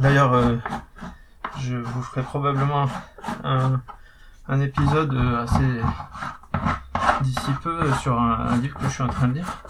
D'ailleurs, 0.00 0.32
euh, 0.32 0.56
je 1.58 1.76
vous 1.76 2.02
ferai 2.02 2.22
probablement 2.22 2.88
un, 3.44 3.80
épisode 4.60 5.14
assez 5.42 5.80
d'ici 7.22 7.50
peu 7.62 7.92
sur 7.94 8.18
un, 8.18 8.56
livre 8.58 8.78
que 8.78 8.84
je 8.84 8.90
suis 8.90 9.02
en 9.02 9.08
train 9.08 9.28
de 9.28 9.34
lire. 9.34 9.62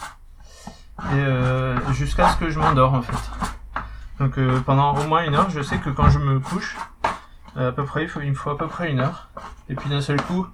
Et 1.11 1.15
euh, 1.15 1.93
jusqu'à 1.93 2.29
ce 2.29 2.37
que 2.37 2.51
je 2.51 2.59
m'endors 2.59 2.93
en 2.93 3.03
fait. 3.03 3.31
Donc 4.19 4.37
euh, 4.37 4.61
pendant 4.61 4.97
au 4.97 5.07
moins 5.07 5.25
une 5.25 5.35
heure, 5.35 5.49
je 5.49 5.63
sais 5.63 5.79
que 5.79 5.91
quand 5.91 6.11
je 6.11 6.19
me 6.19 6.41
couche, 6.41 6.77
à 7.57 7.73
peu 7.73 7.85
près, 7.85 8.05
il, 8.05 8.09
faut, 8.09 8.21
faut 8.35 8.51
à 8.51 8.59
peu 8.59 8.69
près 8.69 8.91
une 8.91 9.01
heure. 9.01 9.29
Et 9.69 9.75
puis 9.75 9.89
d'un 9.89 10.01
seul 10.01 10.21
coup, 10.23 10.47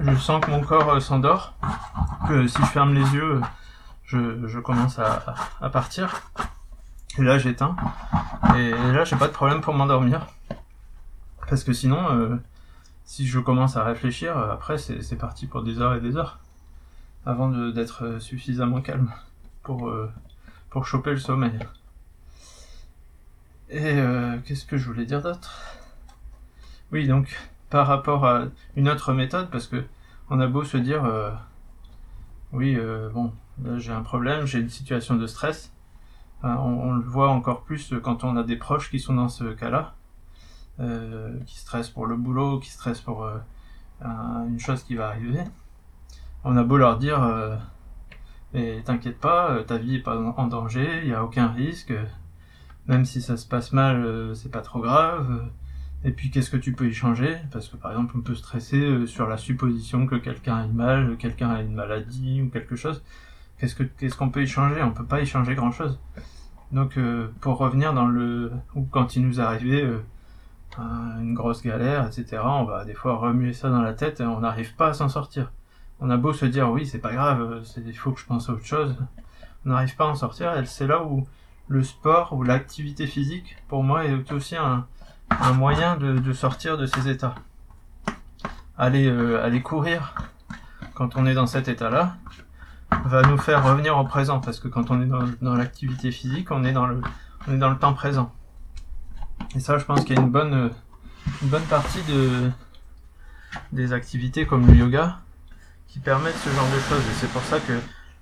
je 0.00 0.14
sens 0.16 0.44
que 0.44 0.50
mon 0.50 0.62
corps 0.62 1.00
s'endort, 1.00 1.54
que 2.28 2.46
si 2.46 2.58
je 2.58 2.66
ferme 2.66 2.94
les 2.94 3.14
yeux, 3.14 3.40
je, 4.06 4.46
je 4.46 4.58
commence 4.58 4.98
à, 4.98 5.70
partir. 5.70 6.30
Et 7.18 7.22
là, 7.22 7.38
j'éteins. 7.38 7.76
Et 8.56 8.70
là, 8.70 9.04
j'ai 9.04 9.16
pas 9.16 9.26
de 9.26 9.32
problème 9.32 9.60
pour 9.60 9.74
m'endormir. 9.74 10.26
Parce 11.48 11.64
que 11.64 11.72
sinon, 11.72 12.10
euh, 12.10 12.36
si 13.04 13.26
je 13.26 13.38
commence 13.38 13.76
à 13.76 13.84
réfléchir, 13.84 14.36
euh, 14.36 14.52
après, 14.52 14.78
c'est 14.78 15.16
parti 15.16 15.46
pour 15.46 15.62
des 15.62 15.80
heures 15.80 15.94
et 15.94 16.00
des 16.00 16.16
heures. 16.16 16.38
Avant 17.24 17.48
d'être 17.48 18.20
suffisamment 18.20 18.80
calme 18.80 19.12
pour, 19.64 19.88
euh, 19.88 20.12
pour 20.70 20.86
choper 20.86 21.10
le 21.10 21.18
sommeil. 21.18 21.58
Et 23.68 24.00
qu'est-ce 24.44 24.64
que 24.64 24.76
je 24.76 24.86
voulais 24.86 25.06
dire 25.06 25.22
d'autre? 25.22 25.60
Oui, 26.92 27.08
donc, 27.08 27.36
par 27.68 27.88
rapport 27.88 28.24
à 28.24 28.44
une 28.76 28.88
autre 28.88 29.12
méthode, 29.12 29.50
parce 29.50 29.66
que 29.66 29.84
on 30.30 30.38
a 30.38 30.46
beau 30.46 30.62
se 30.62 30.76
dire, 30.76 31.02
oui, 32.52 32.78
bon, 33.12 33.32
j'ai 33.76 33.92
un 33.92 34.02
problème, 34.02 34.46
j'ai 34.46 34.60
une 34.60 34.68
situation 34.68 35.16
de 35.16 35.26
stress. 35.26 35.72
Euh, 36.44 36.48
on, 36.48 36.94
le 36.94 37.02
voit 37.02 37.30
encore 37.30 37.62
plus 37.62 37.94
quand 38.02 38.24
on 38.24 38.36
a 38.36 38.42
des 38.42 38.56
proches 38.56 38.90
qui 38.90 39.00
sont 39.00 39.14
dans 39.14 39.28
ce 39.28 39.44
cas-là, 39.44 39.94
euh, 40.80 41.38
qui 41.46 41.58
stressent 41.58 41.90
pour 41.90 42.06
le 42.06 42.16
boulot, 42.16 42.58
qui 42.60 42.70
stressent 42.70 43.00
pour 43.00 43.24
euh, 43.24 43.38
une 44.02 44.60
chose 44.60 44.82
qui 44.82 44.94
va 44.94 45.08
arriver. 45.08 45.42
On 46.44 46.56
a 46.56 46.62
beau 46.62 46.76
leur 46.76 46.98
dire, 46.98 47.58
mais 48.54 48.82
t'inquiète 48.84 49.18
pas, 49.18 49.64
ta 49.64 49.78
vie 49.78 49.96
est 49.96 50.02
pas 50.02 50.16
en 50.16 50.46
danger, 50.46 51.00
il 51.02 51.08
n'y 51.08 51.14
a 51.14 51.24
aucun 51.24 51.48
risque, 51.48 51.92
même 52.86 53.04
si 53.04 53.20
ça 53.20 53.36
se 53.36 53.48
passe 53.48 53.72
mal, 53.72 54.30
c'est 54.36 54.52
pas 54.52 54.60
trop 54.60 54.80
grave. 54.80 55.50
Et 56.04 56.12
puis 56.12 56.30
qu'est-ce 56.30 56.50
que 56.50 56.56
tu 56.56 56.72
peux 56.72 56.86
y 56.86 56.94
changer? 56.94 57.36
Parce 57.50 57.68
que 57.68 57.76
par 57.76 57.90
exemple, 57.90 58.14
on 58.16 58.20
peut 58.20 58.36
stresser 58.36 59.08
sur 59.08 59.26
la 59.26 59.38
supposition 59.38 60.06
que 60.06 60.14
quelqu'un 60.14 60.56
a 60.56 60.66
mal, 60.68 61.16
quelqu'un 61.16 61.50
a 61.50 61.62
une 61.62 61.74
maladie 61.74 62.42
ou 62.42 62.50
quelque 62.50 62.76
chose 62.76 63.02
qu'est-ce 63.58 63.74
que 63.74 63.82
qu'est-ce 63.82 64.16
qu'on 64.16 64.30
peut 64.30 64.42
échanger 64.42 64.82
On 64.82 64.92
peut 64.92 65.04
pas 65.04 65.20
échanger 65.20 65.54
grand 65.54 65.72
chose. 65.72 65.98
Donc 66.72 66.98
euh, 66.98 67.32
pour 67.40 67.58
revenir 67.58 67.92
dans 67.94 68.06
le 68.06 68.52
ou 68.74 68.82
quand 68.90 69.16
il 69.16 69.26
nous 69.26 69.40
arrivait 69.40 69.82
euh, 69.82 70.02
une 70.78 71.34
grosse 71.34 71.62
galère, 71.62 72.06
etc. 72.06 72.42
On 72.44 72.64
va 72.64 72.84
des 72.84 72.94
fois 72.94 73.16
remuer 73.16 73.52
ça 73.52 73.70
dans 73.70 73.82
la 73.82 73.94
tête 73.94 74.20
et 74.20 74.24
on 74.24 74.40
n'arrive 74.40 74.74
pas 74.74 74.88
à 74.88 74.94
s'en 74.94 75.08
sortir. 75.08 75.52
On 76.00 76.10
a 76.10 76.16
beau 76.16 76.32
se 76.32 76.46
dire 76.46 76.70
oui 76.70 76.86
c'est 76.86 76.98
pas 76.98 77.12
grave, 77.12 77.62
il 77.76 77.96
faut 77.96 78.12
que 78.12 78.20
je 78.20 78.26
pense 78.26 78.48
à 78.50 78.52
autre 78.52 78.66
chose. 78.66 78.96
On 79.64 79.70
n'arrive 79.70 79.96
pas 79.96 80.04
à 80.04 80.08
en 80.08 80.14
sortir. 80.14 80.56
Et 80.56 80.66
c'est 80.66 80.86
là 80.86 81.02
où 81.04 81.26
le 81.68 81.82
sport 81.82 82.32
ou 82.32 82.42
l'activité 82.42 83.06
physique 83.06 83.56
pour 83.68 83.82
moi 83.82 84.04
est 84.04 84.32
aussi 84.32 84.56
un, 84.56 84.86
moyen 85.54 85.96
de, 85.96 86.32
sortir 86.32 86.78
de 86.78 86.86
ces 86.86 87.08
états. 87.08 87.34
Aller 88.78 89.08
euh, 89.08 89.42
aller 89.42 89.62
courir 89.62 90.14
quand 90.94 91.16
on 91.16 91.26
est 91.26 91.34
dans 91.34 91.46
cet 91.46 91.68
état-là, 91.68 92.16
va 92.90 93.22
nous 93.22 93.38
faire 93.38 93.64
revenir 93.64 93.98
au 93.98 94.04
présent 94.04 94.40
parce 94.40 94.60
que 94.60 94.68
quand 94.68 94.90
on 94.90 95.02
est 95.02 95.06
dans, 95.06 95.54
l'activité 95.54 96.10
physique, 96.10 96.50
on 96.50 96.64
est 96.64 96.72
dans 96.72 96.86
le 96.86 97.00
on 97.48 97.54
est 97.54 97.58
dans 97.58 97.70
le 97.70 97.78
temps 97.78 97.94
présent. 97.94 98.32
Et 99.54 99.60
ça, 99.60 99.78
je 99.78 99.84
pense 99.84 100.04
qu'il 100.04 100.16
y 100.16 100.18
a 100.18 100.22
une 100.22 100.30
bonne 100.30 100.70
une 101.42 101.48
bonne 101.48 101.64
partie 101.64 102.02
de 102.04 102.50
des 103.72 103.92
activités 103.92 104.46
comme 104.46 104.66
le 104.66 104.74
yoga 104.74 105.18
qui 105.88 105.98
permettent 105.98 106.36
ce 106.36 106.50
genre 106.50 106.68
de 106.68 106.78
choses. 106.80 107.02
Et 107.10 107.14
c'est 107.14 107.30
pour 107.30 107.42
ça 107.42 107.58
que 107.60 107.72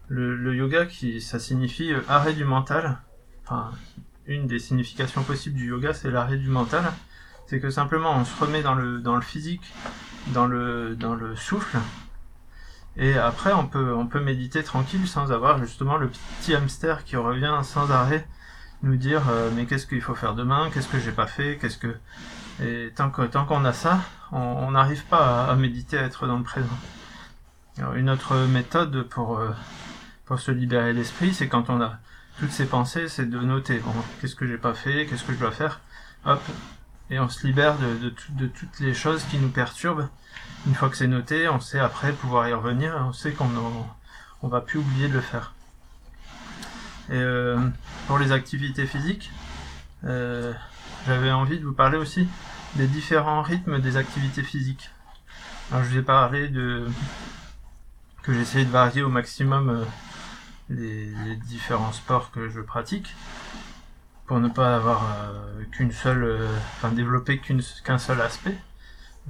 le, 0.09 0.37
le, 0.37 0.55
yoga, 0.55 0.87
qui 0.87 1.21
ça 1.21 1.39
signifie 1.39 1.93
euh, 1.93 2.01
arrêt 2.09 2.35
du 2.35 2.45
mental. 2.45 2.99
Enfin, 3.43 3.71
une 4.27 4.47
des 4.47 4.59
significations 4.59 5.23
possibles 5.23 5.57
du 5.57 5.69
yoga, 5.69 5.93
c'est 5.93 6.11
l'arrêt 6.11 6.37
du 6.37 6.49
mental. 6.49 6.85
C'est 7.47 7.61
que 7.61 7.71
simplement 7.71 8.17
on 8.17 8.25
se 8.25 8.41
remet 8.41 8.63
dans 8.63 8.75
le 8.75 9.01
dans 9.01 9.17
le 9.17 9.23
physique, 9.23 9.73
dans 10.29 10.47
le 10.47 10.97
dans 10.97 11.15
le 11.15 11.37
souffle, 11.37 11.79
et 12.97 13.19
après, 13.19 13.53
on 13.53 13.67
peut, 13.67 13.93
on 13.95 14.07
peut 14.07 14.21
méditer 14.21 14.63
tranquille 14.63 15.09
sans 15.09 15.33
avoir 15.33 15.59
justement 15.59 15.97
le 15.97 16.09
petit 16.09 16.55
hamster 16.55 17.05
qui 17.05 17.17
revient 17.17 17.61
sans 17.63 17.91
arrêt 17.91 18.27
nous 18.85 18.97
dire 18.97 19.23
euh, 19.31 19.51
mais 19.55 19.67
qu'est-ce 19.67 19.87
qu'il 19.87 20.01
faut 20.01 20.15
faire 20.15 20.35
demain, 20.35 20.71
qu'est-ce 20.73 20.89
que 20.89 20.99
j'ai 20.99 21.13
pas 21.13 21.27
fait, 21.27 21.59
qu'est-ce 21.61 21.79
que 21.79 21.97
et 22.63 22.93
tant 22.95 23.11
qu'on 23.11 23.65
a 23.65 23.73
ça, 23.73 23.99
on 24.31 24.71
n'arrive 24.71 25.05
pas 25.07 25.47
à, 25.47 25.57
méditer, 25.57 25.99
à 25.99 26.03
être 26.03 26.29
dans 26.29 26.39
le 26.39 26.45
présent. 26.45 26.79
Une 27.97 28.09
autre 28.09 28.37
méthode 28.47 29.03
pour 29.09 29.39
euh, 29.39 29.51
pour 30.25 30.39
se 30.39 30.53
libérer 30.53 30.93
l'esprit, 30.93 31.35
c'est 31.35 31.49
quand 31.49 31.69
on 31.69 31.81
a 31.81 31.99
toutes 32.39 32.53
ces 32.53 32.67
pensées, 32.67 33.09
c'est 33.09 33.29
de 33.29 33.39
noter 33.41 33.83
qu'est-ce 34.21 34.37
que 34.37 34.47
j'ai 34.47 34.57
pas 34.57 34.75
fait, 34.75 35.07
qu'est-ce 35.07 35.25
que 35.25 35.33
je 35.33 35.39
dois 35.39 35.51
faire, 35.51 35.81
hop, 36.27 36.41
et 37.11 37.19
on 37.19 37.29
se 37.29 37.45
libère 37.45 37.77
de, 37.79 38.13
de 38.31 38.47
toutes 38.47 38.79
les 38.79 38.95
choses 38.95 39.25
qui 39.25 39.39
nous 39.39 39.51
perturbent 39.51 40.09
une 40.67 40.75
fois 40.75 40.89
que 40.89 40.97
c'est 40.97 41.07
noté, 41.07 41.49
on 41.49 41.61
sait 41.61 41.79
après 41.79 42.13
pouvoir 42.13 42.49
y 42.49 42.55
revenir, 42.55 42.95
on 43.09 43.13
sait 43.13 43.33
qu'on 43.33 43.51
on 44.43 44.49
va 44.49 44.61
plus 44.61 44.79
oublier 44.79 45.09
de 45.09 45.15
le 45.15 45.21
faire. 45.21 45.55
Et 47.11 47.17
euh, 47.17 47.59
pour 48.07 48.19
les 48.19 48.33
activités 48.33 48.87
physiques, 48.87 49.31
euh, 50.05 50.53
j'avais 51.07 51.31
envie 51.31 51.59
de 51.59 51.65
vous 51.65 51.73
parler 51.73 51.99
aussi 51.99 52.27
des 52.77 52.87
différents 52.87 53.43
rythmes 53.43 53.81
des 53.81 53.97
activités 53.97 54.43
physiques. 54.43 54.91
Je 55.71 55.77
vous 55.77 55.99
ai 55.99 56.03
parlé 56.03 56.49
de 56.49 56.87
que 58.23 58.33
j'essayais 58.33 58.65
de 58.65 58.71
varier 58.71 59.03
au 59.03 59.11
maximum 59.11 59.69
euh, 59.69 59.85
les, 60.71 61.37
différents 61.37 61.93
sports 61.93 62.31
que 62.31 62.49
je 62.49 62.61
pratique 62.61 63.15
pour 64.27 64.41
ne 64.41 64.49
pas 64.49 64.77
avoir 64.77 65.03
qu'une 65.73 65.93
seule, 65.93 66.49
enfin 66.77 66.91
développer 66.91 67.39
qu'un 67.39 67.99
seul 67.99 68.23
aspect, 68.23 68.57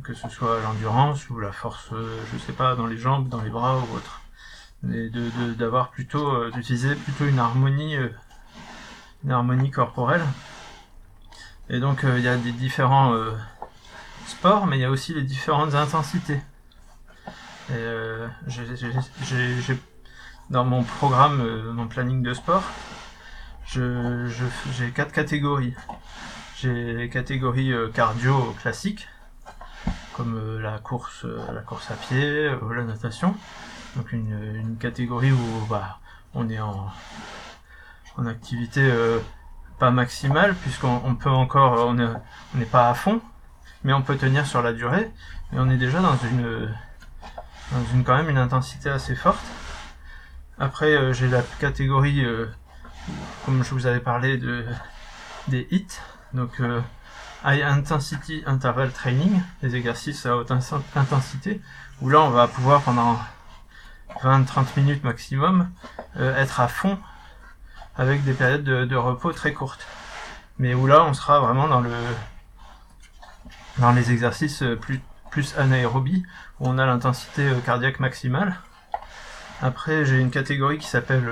que 0.02 0.14
ce 0.14 0.28
soit 0.28 0.60
l'endurance 0.60 1.28
ou 1.30 1.38
la 1.38 1.52
force, 1.52 1.90
euh, 1.92 2.18
je 2.32 2.38
sais 2.38 2.52
pas, 2.52 2.74
dans 2.74 2.86
les 2.86 2.96
jambes, 2.96 3.28
dans 3.28 3.42
les 3.42 3.50
bras 3.50 3.78
ou 3.78 3.96
autre, 3.96 4.22
mais 4.82 5.08
de 5.08 5.30
d'avoir 5.54 5.90
plutôt 5.90 6.28
euh, 6.28 6.50
d'utiliser 6.50 6.94
plutôt 6.94 7.26
une 7.26 7.38
harmonie, 7.38 7.96
euh, 7.96 8.08
une 9.24 9.32
harmonie 9.32 9.70
corporelle. 9.70 10.24
Et 11.70 11.80
donc 11.80 12.00
il 12.04 12.20
y 12.20 12.28
a 12.28 12.36
des 12.36 12.52
différents 12.52 13.14
sports, 14.26 14.66
mais 14.66 14.76
il 14.76 14.80
y 14.82 14.84
a 14.84 14.90
aussi 14.90 15.14
les 15.14 15.22
différentes 15.22 15.74
intensités. 15.74 16.42
Et 17.70 17.74
dans 20.50 20.66
mon 20.66 20.82
programme, 20.82 21.72
mon 21.72 21.88
planning 21.88 22.22
de 22.22 22.34
sport, 22.34 22.64
j'ai 23.66 24.90
quatre 24.94 25.12
catégories. 25.12 25.74
J'ai 26.58 26.92
les 26.92 27.08
catégories 27.08 27.72
cardio 27.94 28.54
classiques, 28.60 29.08
comme 30.16 30.36
euh, 30.36 30.60
la 30.60 30.78
course, 30.78 31.24
euh, 31.24 31.38
la 31.52 31.60
course 31.60 31.90
à 31.90 31.94
pied, 31.94 32.48
euh, 32.48 32.74
la 32.74 32.84
natation. 32.84 33.34
Donc 33.96 34.12
une, 34.12 34.76
catégorie 34.80 35.32
où 35.32 35.66
bah, 35.68 35.98
on 36.34 36.48
est 36.48 36.58
en, 36.58 36.88
activité 38.26 38.92
pas 39.78 39.90
maximale, 39.90 40.54
puisqu'on 40.54 41.00
on 41.04 41.14
peut 41.14 41.30
encore, 41.30 41.86
on 41.86 41.98
est- 41.98 42.16
on 42.54 42.58
n'est 42.58 42.64
pas 42.64 42.90
à 42.90 42.94
fond, 42.94 43.20
mais 43.82 43.92
on 43.92 44.02
peut 44.02 44.16
tenir 44.16 44.46
sur 44.46 44.62
la 44.62 44.72
durée. 44.72 45.10
Et 45.52 45.58
on 45.58 45.70
est 45.70 45.76
déjà 45.76 46.00
dans 46.00 46.16
une, 46.16 46.74
dans 47.72 47.84
une 47.92 48.04
quand 48.04 48.16
même 48.16 48.30
une 48.30 48.38
intensité 48.38 48.90
assez 48.90 49.14
forte. 49.14 49.44
Après, 50.58 51.12
j'ai 51.12 51.28
la 51.28 51.42
catégorie 51.60 52.24
comme 53.44 53.62
je 53.64 53.70
vous 53.70 53.86
avais 53.86 54.00
parlé 54.00 54.38
de 54.38 54.64
des 55.48 55.68
HIT, 55.70 56.00
donc 56.32 56.60
High 57.44 57.62
Intensity 57.62 58.42
Interval 58.46 58.90
Training, 58.90 59.42
les 59.62 59.76
exercices 59.76 60.24
à 60.24 60.36
haute 60.36 60.50
intensité, 60.50 61.60
où 62.00 62.08
là 62.08 62.22
on 62.22 62.30
va 62.30 62.48
pouvoir 62.48 62.80
pendant 62.80 63.18
20-30 64.22 64.78
minutes 64.78 65.04
maximum 65.04 65.70
euh, 66.16 66.34
être 66.36 66.60
à 66.60 66.68
fond 66.68 66.98
avec 67.96 68.24
des 68.24 68.32
périodes 68.32 68.64
de, 68.64 68.96
repos 68.96 69.32
très 69.32 69.52
courtes. 69.52 69.86
Mais 70.58 70.72
où 70.72 70.86
là 70.86 71.04
on 71.04 71.12
sera 71.12 71.40
vraiment 71.40 71.68
dans 71.68 71.80
le 71.80 71.94
dans 73.78 73.92
les 73.92 74.10
exercices 74.10 74.62
euh, 74.62 74.76
plus 74.76 75.02
plus 75.30 75.54
anaérobie, 75.58 76.24
où 76.60 76.68
on 76.68 76.78
a 76.78 76.86
l'intensité 76.86 77.46
euh, 77.46 77.60
cardiaque 77.60 78.00
maximale. 78.00 78.56
Après 79.60 80.06
j'ai 80.06 80.18
une 80.18 80.30
catégorie 80.30 80.78
qui 80.78 80.86
s'appelle 80.86 81.30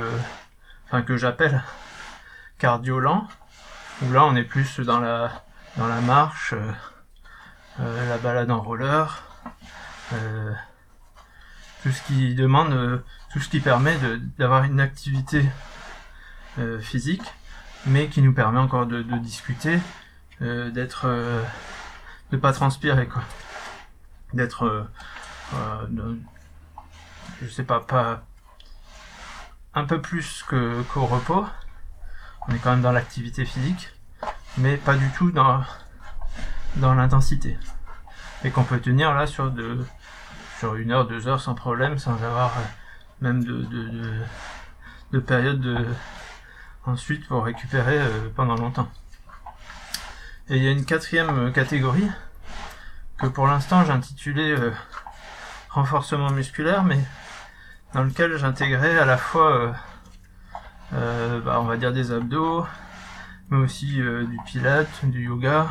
enfin 0.86 1.00
que 1.00 1.16
j'appelle 1.16 1.62
cardio 2.58 3.00
lent, 3.00 3.26
où 4.02 4.12
là 4.12 4.26
on 4.26 4.36
est 4.36 4.44
plus 4.44 4.80
dans 4.80 5.00
la 5.00 5.42
dans 5.76 5.88
la 5.88 6.00
marche, 6.00 6.52
euh, 6.52 6.72
euh, 7.80 8.08
la 8.08 8.18
balade 8.18 8.50
en 8.50 8.60
roller, 8.60 9.22
euh, 10.12 10.52
tout 11.82 11.90
ce 11.90 12.02
qui 12.02 12.34
demande, 12.34 13.02
tout 13.32 13.40
ce 13.40 13.48
qui 13.48 13.60
permet 13.60 13.96
d'avoir 14.38 14.64
une 14.64 14.80
activité 14.80 15.44
physique, 16.80 17.24
mais 17.86 18.08
qui 18.08 18.22
nous 18.22 18.34
permet 18.34 18.60
encore 18.60 18.86
de, 18.86 19.02
discuter, 19.18 19.80
d'être, 20.40 21.08
de 22.30 22.36
pas 22.36 22.52
transpirer 22.52 23.08
quoi, 23.08 23.24
d'être, 24.32 24.86
je 27.40 27.48
sais 27.48 27.64
pas, 27.64 27.80
pas 27.80 28.22
un 29.74 29.84
peu 29.86 30.00
plus 30.00 30.44
que 30.44 30.82
qu'au 30.82 31.06
repos. 31.06 31.46
On 32.46 32.54
est 32.54 32.58
quand 32.58 32.70
même 32.70 32.82
dans 32.82 32.92
l'activité 32.92 33.44
physique, 33.44 33.88
mais 34.58 34.76
pas 34.76 34.94
du 34.94 35.08
tout 35.10 35.30
dans 35.30 35.62
dans 36.76 36.94
l'intensité. 36.94 37.58
Et 38.44 38.50
qu'on 38.50 38.64
peut 38.64 38.80
tenir 38.80 39.14
là 39.14 39.26
sur 39.26 39.50
de 39.50 39.84
sur 40.58 40.74
une 40.74 40.92
heure, 40.92 41.06
deux 41.06 41.28
heures 41.28 41.40
sans 41.40 41.54
problème, 41.54 41.98
sans 41.98 42.14
avoir 42.22 42.56
euh, 42.56 42.62
même 43.20 43.44
de 43.44 43.62
de, 43.62 43.88
de, 43.88 44.12
de 45.12 45.18
période 45.18 45.60
de 45.60 45.86
ensuite 46.84 47.26
pour 47.28 47.44
récupérer 47.44 47.98
euh, 47.98 48.28
pendant 48.34 48.56
longtemps. 48.56 48.88
Et 50.48 50.56
il 50.56 50.64
y 50.64 50.68
a 50.68 50.72
une 50.72 50.84
quatrième 50.84 51.52
catégorie 51.52 52.10
que 53.18 53.26
pour 53.26 53.46
l'instant 53.46 53.84
j'ai 53.84 53.92
intitulé 53.92 54.50
euh, 54.50 54.72
renforcement 55.70 56.30
musculaire, 56.30 56.82
mais 56.82 56.98
dans 57.94 58.02
lequel 58.02 58.36
j'intégrais 58.36 58.98
à 58.98 59.04
la 59.04 59.16
fois, 59.16 59.74
euh, 60.94 61.40
bah, 61.40 61.58
on 61.60 61.64
va 61.64 61.76
dire 61.76 61.92
des 61.92 62.10
abdos, 62.10 62.66
mais 63.52 63.58
aussi 63.58 64.00
euh, 64.00 64.24
du 64.24 64.38
pilate, 64.46 65.04
du 65.04 65.26
yoga, 65.26 65.68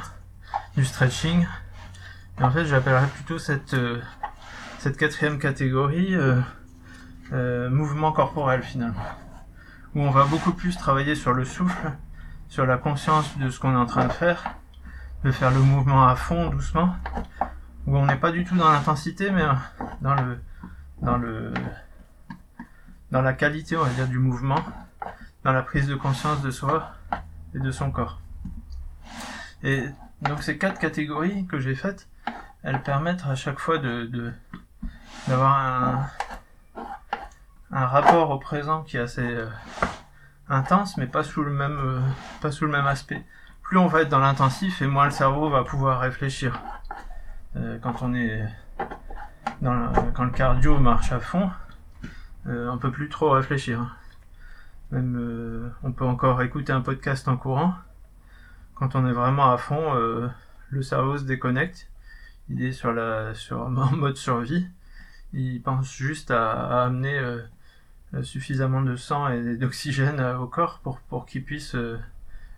du 0.78 0.86
stretching. 0.86 1.48
Et 2.40 2.44
en 2.44 2.52
fait, 2.52 2.66
j'appellerais 2.66 3.08
plutôt 3.08 3.40
cette, 3.40 3.74
euh, 3.74 4.00
cette 4.78 4.98
quatrième 4.98 5.40
catégorie 5.40 6.16
euh, 7.34 7.70
mouvement 7.72 8.12
corporel 8.12 8.62
finalement, 8.62 9.02
où 9.96 10.02
on 10.02 10.12
va 10.12 10.26
beaucoup 10.26 10.54
plus 10.54 10.78
travailler 10.78 11.16
sur 11.16 11.34
le 11.34 11.44
souffle, 11.44 11.92
sur 12.50 12.68
la 12.68 12.78
conscience 12.78 13.36
de 13.40 13.50
ce 13.50 13.60
qu'on 13.60 13.74
est 13.74 13.78
en 13.78 13.88
train 13.88 14.06
de 14.06 14.14
faire, 14.14 14.54
de 15.24 15.32
faire 15.32 15.50
le 15.50 15.62
mouvement 15.62 16.08
à 16.08 16.16
fond, 16.16 16.52
doucement, 16.52 16.96
où 17.88 17.98
on 17.98 18.06
n'est 18.06 18.16
pas 18.16 18.32
du 18.32 18.46
tout 18.46 18.56
dans 18.56 18.72
l'intensité, 18.72 19.32
mais 19.32 19.44
dans 20.02 20.14
le 20.14 20.40
dans 21.02 21.18
le 21.18 21.52
dans 23.10 23.24
la 23.24 23.34
qualité, 23.34 23.76
on 23.76 23.84
va 23.84 23.90
dire, 23.90 24.08
du 24.08 24.20
mouvement, 24.20 24.64
dans 25.44 25.52
la 25.52 25.64
prise 25.64 25.88
de 25.88 25.96
conscience 25.96 26.44
de 26.44 26.52
soi 26.52 26.92
et 27.56 27.60
de 27.60 27.72
son 27.72 27.92
corps. 27.92 28.20
Et 29.64 29.86
donc 30.22 30.44
ces 30.44 30.58
quatre 30.58 30.80
catégories 30.80 31.46
que 31.46 31.60
j'ai 31.60 31.76
faites, 31.76 32.08
elles 32.64 32.82
permettent 32.82 33.26
à 33.26 33.36
chaque 33.36 33.60
fois 33.60 33.78
de 33.78 34.34
d'avoir 35.28 35.54
un 35.54 36.10
un 37.72 37.86
rapport 37.86 38.30
au 38.32 38.38
présent 38.38 38.84
qui 38.84 38.98
est 38.98 39.02
assez 39.02 39.22
euh, 39.22 39.48
intense, 40.50 40.98
mais 40.98 41.08
pas 41.08 41.24
sous 41.24 41.44
le 41.44 41.52
même 41.52 41.80
euh, 41.80 42.02
pas 42.42 42.52
sous 42.52 42.66
le 42.66 42.72
même 42.72 42.88
aspect. 42.88 43.24
Plus 43.64 43.78
on 43.78 43.88
va 43.88 44.02
être 44.02 44.10
dans 44.10 44.20
l'intensif, 44.20 44.82
et 44.82 44.88
moins 44.88 45.06
le 45.06 45.12
cerveau 45.12 45.50
va 45.50 45.64
pouvoir 45.64 46.00
réfléchir. 46.02 46.60
Euh, 47.56 47.78
quand 47.82 48.02
on 48.02 48.14
est 48.14 48.44
dans 49.62 49.74
le, 49.74 50.12
quand 50.14 50.26
le 50.26 50.32
cardio 50.32 50.80
marche 50.80 51.12
à 51.12 51.20
fond, 51.20 51.50
on 52.46 52.78
peut 52.78 52.92
plus 52.92 53.08
trop 53.08 53.30
réfléchir. 53.32 53.96
Même 54.92 55.16
euh, 55.18 55.70
on 55.84 55.94
peut 55.94 56.06
encore 56.06 56.42
écouter 56.42 56.74
un 56.74 56.82
podcast 56.82 57.28
en 57.30 57.38
courant. 57.38 57.74
Quand 58.76 58.96
on 58.96 59.08
est 59.08 59.14
vraiment 59.14 59.52
à 59.52 59.58
fond, 59.58 59.96
euh, 59.96 60.28
le 60.70 60.82
cerveau 60.82 61.18
se 61.18 61.24
déconnecte. 61.24 61.90
Il 62.50 62.62
est 62.64 62.74
sur 62.74 62.92
la 62.92 63.34
sur 63.34 63.62
en 63.66 63.70
mode 63.70 64.18
survie. 64.18 64.68
Il 65.34 65.62
pense 65.62 65.94
juste 65.96 66.30
à, 66.32 66.84
amener 66.84 67.18
euh, 67.18 67.42
suffisamment 68.24 68.82
de 68.82 68.98
sang 68.98 69.30
et 69.30 69.56
d'oxygène 69.56 70.22
au 70.22 70.48
corps 70.48 70.80
pour 70.80 71.00
pour 71.00 71.26
qu'il 71.26 71.46
puisse 71.46 71.76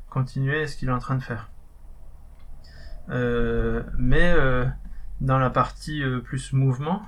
continuer 0.09 0.65
ce 0.67 0.75
qu'il 0.77 0.89
est 0.89 0.93
en 0.93 0.99
train 0.99 1.15
de 1.15 1.23
faire. 1.23 1.49
Mais 3.99 4.35
dans 5.21 5.37
la 5.37 5.49
partie 5.51 6.03
plus 6.23 6.53
mouvement, 6.53 7.03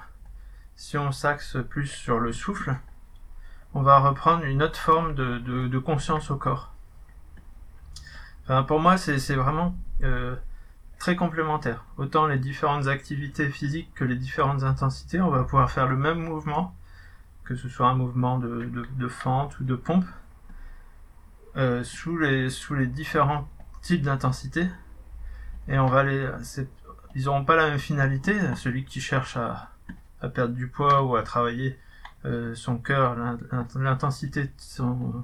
si 0.76 0.98
on 1.00 1.12
s'axe 1.12 1.58
plus 1.68 1.88
sur 1.88 2.20
le 2.20 2.32
souffle, 2.32 2.76
on 3.76 3.82
va 3.82 4.00
reprendre 4.00 4.46
une 4.46 4.64
autre 4.64 4.80
forme 4.80 5.14
de, 5.14 5.78
conscience 5.80 6.32
au 6.32 6.38
corps. 6.38 6.74
Pour 8.68 8.80
moi, 8.80 8.98
c'est 8.98 9.36
vraiment 9.36 9.76
euh, 10.04 10.36
très 10.98 11.18
complémentaire. 11.18 11.84
Autant 11.98 12.26
les 12.26 12.38
différentes 12.38 12.88
activités 12.88 13.50
physiques 13.50 13.94
que 13.94 14.06
les 14.06 14.16
différentes 14.16 14.64
intensités, 14.64 15.20
on 15.20 15.30
va 15.30 15.44
pouvoir 15.44 15.70
faire 15.70 15.88
le 15.88 15.98
même 15.98 16.20
mouvement, 16.20 16.74
que 17.44 17.56
ce 17.56 17.68
soit 17.68 17.88
un 17.88 17.96
mouvement 17.96 18.40
de, 18.40 19.08
fente 19.10 19.60
ou 19.60 19.66
de 19.66 19.76
pompe, 19.76 20.06
euh, 21.58 21.84
sous, 21.84 22.18
les, 22.18 22.50
différents 22.88 23.48
types 23.82 24.04
d'intensité. 24.04 24.68
Et 25.68 25.78
on 25.80 25.88
va 25.88 26.04
les, 26.04 26.30
ils 27.14 27.26
n'auront 27.26 27.44
pas 27.44 27.58
la 27.58 27.70
même 27.70 27.80
finalité. 27.80 28.40
Celui 28.56 28.86
qui 28.86 29.02
cherche 29.02 29.36
à, 29.36 29.72
perdre 30.34 30.54
du 30.54 30.68
poids 30.68 31.04
ou 31.04 31.18
à 31.18 31.24
travailler 31.24 31.78
son 32.56 32.78
cœur, 32.78 33.16
l'in- 33.16 33.38
l'intensité 33.76 34.44
de 34.46 34.52
son, 34.58 35.24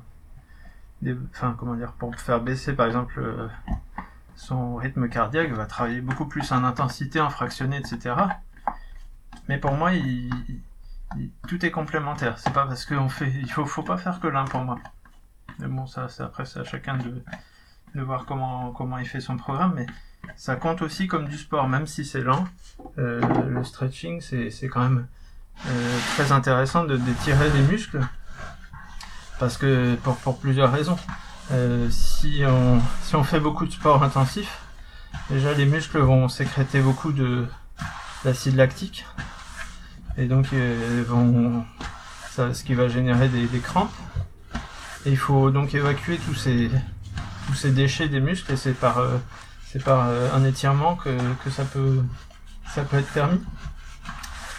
des- 1.02 1.16
enfin 1.32 1.56
comment 1.58 1.76
dire, 1.76 1.94
pour 1.94 2.16
faire 2.16 2.42
baisser 2.42 2.74
par 2.74 2.86
exemple 2.88 3.20
euh, 3.20 3.48
son 4.36 4.76
rythme 4.76 5.08
cardiaque, 5.10 5.52
va 5.52 5.66
travailler 5.66 6.02
beaucoup 6.02 6.26
plus 6.26 6.52
en 6.52 6.64
intensité, 6.64 7.20
en 7.22 7.30
fractionné, 7.30 7.78
etc. 7.78 8.16
Mais 9.48 9.58
pour 9.58 9.74
moi, 9.74 9.92
tout 11.48 11.66
est 11.66 11.72
complémentaire. 11.72 12.40
C'est 12.40 12.54
pas 12.54 12.66
parce 12.66 12.86
qu'on 12.86 13.10
fait, 13.10 13.30
il 13.30 13.52
faut, 13.52 13.66
faut 13.66 13.84
pas 13.84 13.98
faire 13.98 14.20
que 14.20 14.28
l'un 14.28 14.46
pour 14.46 14.62
moi. 14.62 14.80
Mais 15.60 15.68
bon, 15.68 15.86
ça, 15.86 16.08
c'est 16.10 16.24
après, 16.24 16.46
c'est 16.46 16.60
à 16.60 16.64
chacun 16.64 16.98
de, 16.98 17.22
de 17.96 18.02
voir 18.02 18.26
comment, 18.26 18.72
comment 18.72 18.98
il 18.98 19.06
fait 19.08 19.20
son 19.20 19.38
programme. 19.38 19.74
Mais 19.76 19.86
ça 20.36 20.56
compte 20.56 20.82
aussi 20.82 21.08
comme 21.08 21.28
du 21.28 21.38
sport, 21.38 21.68
même 21.68 21.86
si 21.86 22.06
c'est 22.06 22.22
lent. 22.22 22.46
Euh, 22.98 23.22
le 23.44 23.64
stretching, 23.64 24.22
c'est, 24.22 24.68
quand 24.70 24.82
même 24.82 24.98
euh, 25.00 25.08
très 26.16 26.32
intéressant 26.32 26.84
de 26.84 26.98
d'étirer 26.98 27.50
les 27.52 27.62
muscles. 27.62 28.02
Parce 29.40 29.58
que, 29.58 29.96
pour, 29.96 30.38
plusieurs 30.38 30.72
raisons. 30.72 30.98
Euh, 31.52 31.90
si, 31.90 32.44
on, 32.48 32.80
si 33.02 33.16
on 33.16 33.24
fait 33.24 33.40
beaucoup 33.40 33.66
de 33.66 33.72
sport 33.72 34.04
intensif, 34.04 34.60
déjà 35.30 35.54
les 35.54 35.66
muscles 35.66 35.98
vont 35.98 36.30
sécréter 36.30 36.80
beaucoup 36.80 37.12
de 37.12 37.48
d'acide 38.24 38.56
lactique. 38.56 39.06
Et 40.18 40.26
donc, 40.26 40.48
euh, 40.54 41.04
vont, 41.08 41.66
ce 42.36 42.64
qui 42.64 42.74
va 42.74 42.88
générer 42.88 43.30
des, 43.30 43.60
crampes. 43.60 43.92
Et 45.06 45.12
il 45.12 45.18
faut 45.18 45.50
donc 45.50 45.74
évacuer 45.74 46.18
tous 46.18 46.36
ces, 46.36 46.70
tous 47.48 47.56
ces 47.56 47.72
déchets 47.72 48.08
des 48.08 48.20
muscles 48.20 48.52
et 48.52 48.58
c'est 48.58 48.74
par, 48.74 49.00
euh, 49.00 49.18
c'est 49.66 49.84
par 49.84 50.06
euh, 50.08 50.30
un 50.36 50.44
étirement 50.44 50.96
que, 50.96 51.10
que 51.44 51.50
ça, 51.50 51.64
peut, 51.64 52.04
ça 52.76 52.84
peut 52.84 52.98
être 52.98 53.12
permis. 53.12 53.42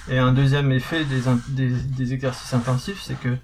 Et 0.08 0.18
un 0.18 0.32
deuxième 0.32 0.72
effet 0.72 1.04
des, 1.04 1.22
des, 1.48 1.70
des 1.70 2.12
exercices 2.12 2.52
intensifs, 2.54 3.00
c'est 3.02 3.18
que 3.18 3.36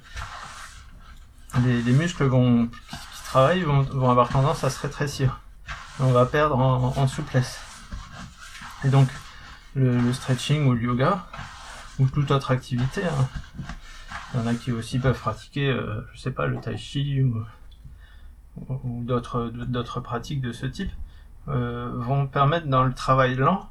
les, 1.64 1.82
les 1.82 1.92
muscles 1.92 2.24
vont, 2.24 2.66
qui, 2.66 2.96
qui 2.96 3.22
travaillent 3.24 3.62
vont, 3.62 3.82
vont 3.82 4.10
avoir 4.10 4.28
tendance 4.28 4.64
à 4.64 4.70
se 4.70 4.80
rétrécir. 4.80 5.40
On 6.00 6.10
va 6.12 6.26
perdre 6.26 6.58
en, 6.58 6.96
en 6.96 7.06
souplesse. 7.08 7.60
Et 8.84 8.88
donc, 8.88 9.08
le, 9.74 9.98
le 9.98 10.12
stretching 10.12 10.66
ou 10.66 10.74
le 10.74 10.82
yoga, 10.82 11.26
ou 11.98 12.06
toute 12.08 12.30
autre 12.30 12.50
activité, 12.50 13.02
hein, 13.04 13.28
il 14.34 14.40
y 14.40 14.42
en 14.42 14.46
a 14.46 14.54
qui 14.54 14.72
aussi 14.72 14.98
peuvent 14.98 15.18
pratiquer, 15.18 15.68
euh, 15.70 16.06
je 16.12 16.20
sais 16.20 16.30
pas, 16.30 16.46
le 16.46 16.60
tai 16.60 16.76
chi 16.76 17.22
ou, 17.22 17.44
ou- 18.68 19.04
d'autres 19.04 20.00
pratiques 20.00 20.40
de 20.40 20.52
ce 20.52 20.66
type, 20.66 20.90
euh, 21.48 21.90
vont 21.96 22.26
permettre 22.26 22.66
dans 22.66 22.84
le 22.84 22.92
travail 22.92 23.36
lent 23.36 23.70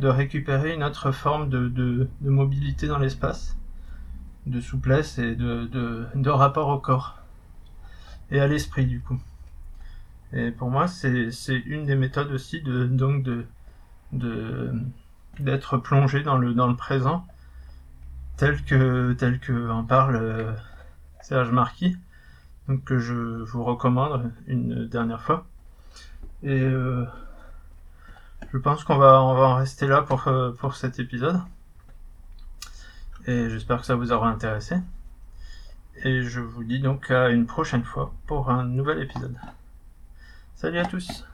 de 0.00 0.08
récupérer 0.08 0.74
une 0.74 0.84
autre 0.84 1.12
forme 1.12 1.48
de, 1.48 2.08
mobilité 2.20 2.86
dans 2.86 2.98
l'espace, 2.98 3.56
de 4.46 4.60
souplesse 4.60 5.18
et 5.18 5.34
de, 5.34 6.28
rapport 6.28 6.68
au 6.68 6.78
corps 6.78 7.18
et 8.30 8.40
à 8.40 8.46
l'esprit 8.46 8.86
du 8.86 9.00
coup. 9.00 9.18
Et 10.32 10.50
pour 10.50 10.70
moi, 10.70 10.86
c'est 10.88 11.30
une 11.66 11.86
des 11.86 11.96
méthodes 11.96 12.32
aussi 12.32 12.60
de 12.62 12.86
donc 12.86 13.24
de 13.24 14.72
d'être 15.40 15.78
plongé 15.78 16.22
dans 16.22 16.38
le 16.38 16.76
présent 16.76 17.24
tel 18.38 18.64
que 18.64 19.12
tel 19.14 19.40
que 19.40 19.68
en 19.68 19.84
parle 19.84 20.16
euh, 20.16 20.52
Serge 21.20 21.50
Marquis, 21.50 21.96
que 22.84 22.98
je 22.98 23.14
vous 23.42 23.64
recommande 23.64 24.32
une 24.46 24.86
dernière 24.86 25.20
fois. 25.20 25.46
Euh, 26.44 27.04
je 28.52 28.58
pense 28.58 28.84
qu'on 28.84 28.96
va 28.96 29.22
on 29.22 29.34
va 29.34 29.46
en 29.48 29.54
rester 29.56 29.86
là 29.86 30.02
pour 30.02 30.28
euh, 30.28 30.52
pour 30.52 30.74
cet 30.76 30.98
épisode. 30.98 31.40
Et 33.26 33.50
j'espère 33.50 33.80
que 33.80 33.86
ça 33.86 33.94
vous 33.94 34.12
aura 34.12 34.28
intéressé. 34.28 34.76
Et 36.04 36.22
je 36.22 36.40
vous 36.40 36.64
dis 36.64 36.80
donc 36.80 37.10
à 37.10 37.28
une 37.28 37.46
prochaine 37.46 37.84
fois 37.84 38.12
pour 38.26 38.50
un 38.50 38.64
nouvel 38.64 39.02
épisode. 39.02 39.36
Salut 40.54 40.78
à 40.78 40.84
tous 40.84 41.27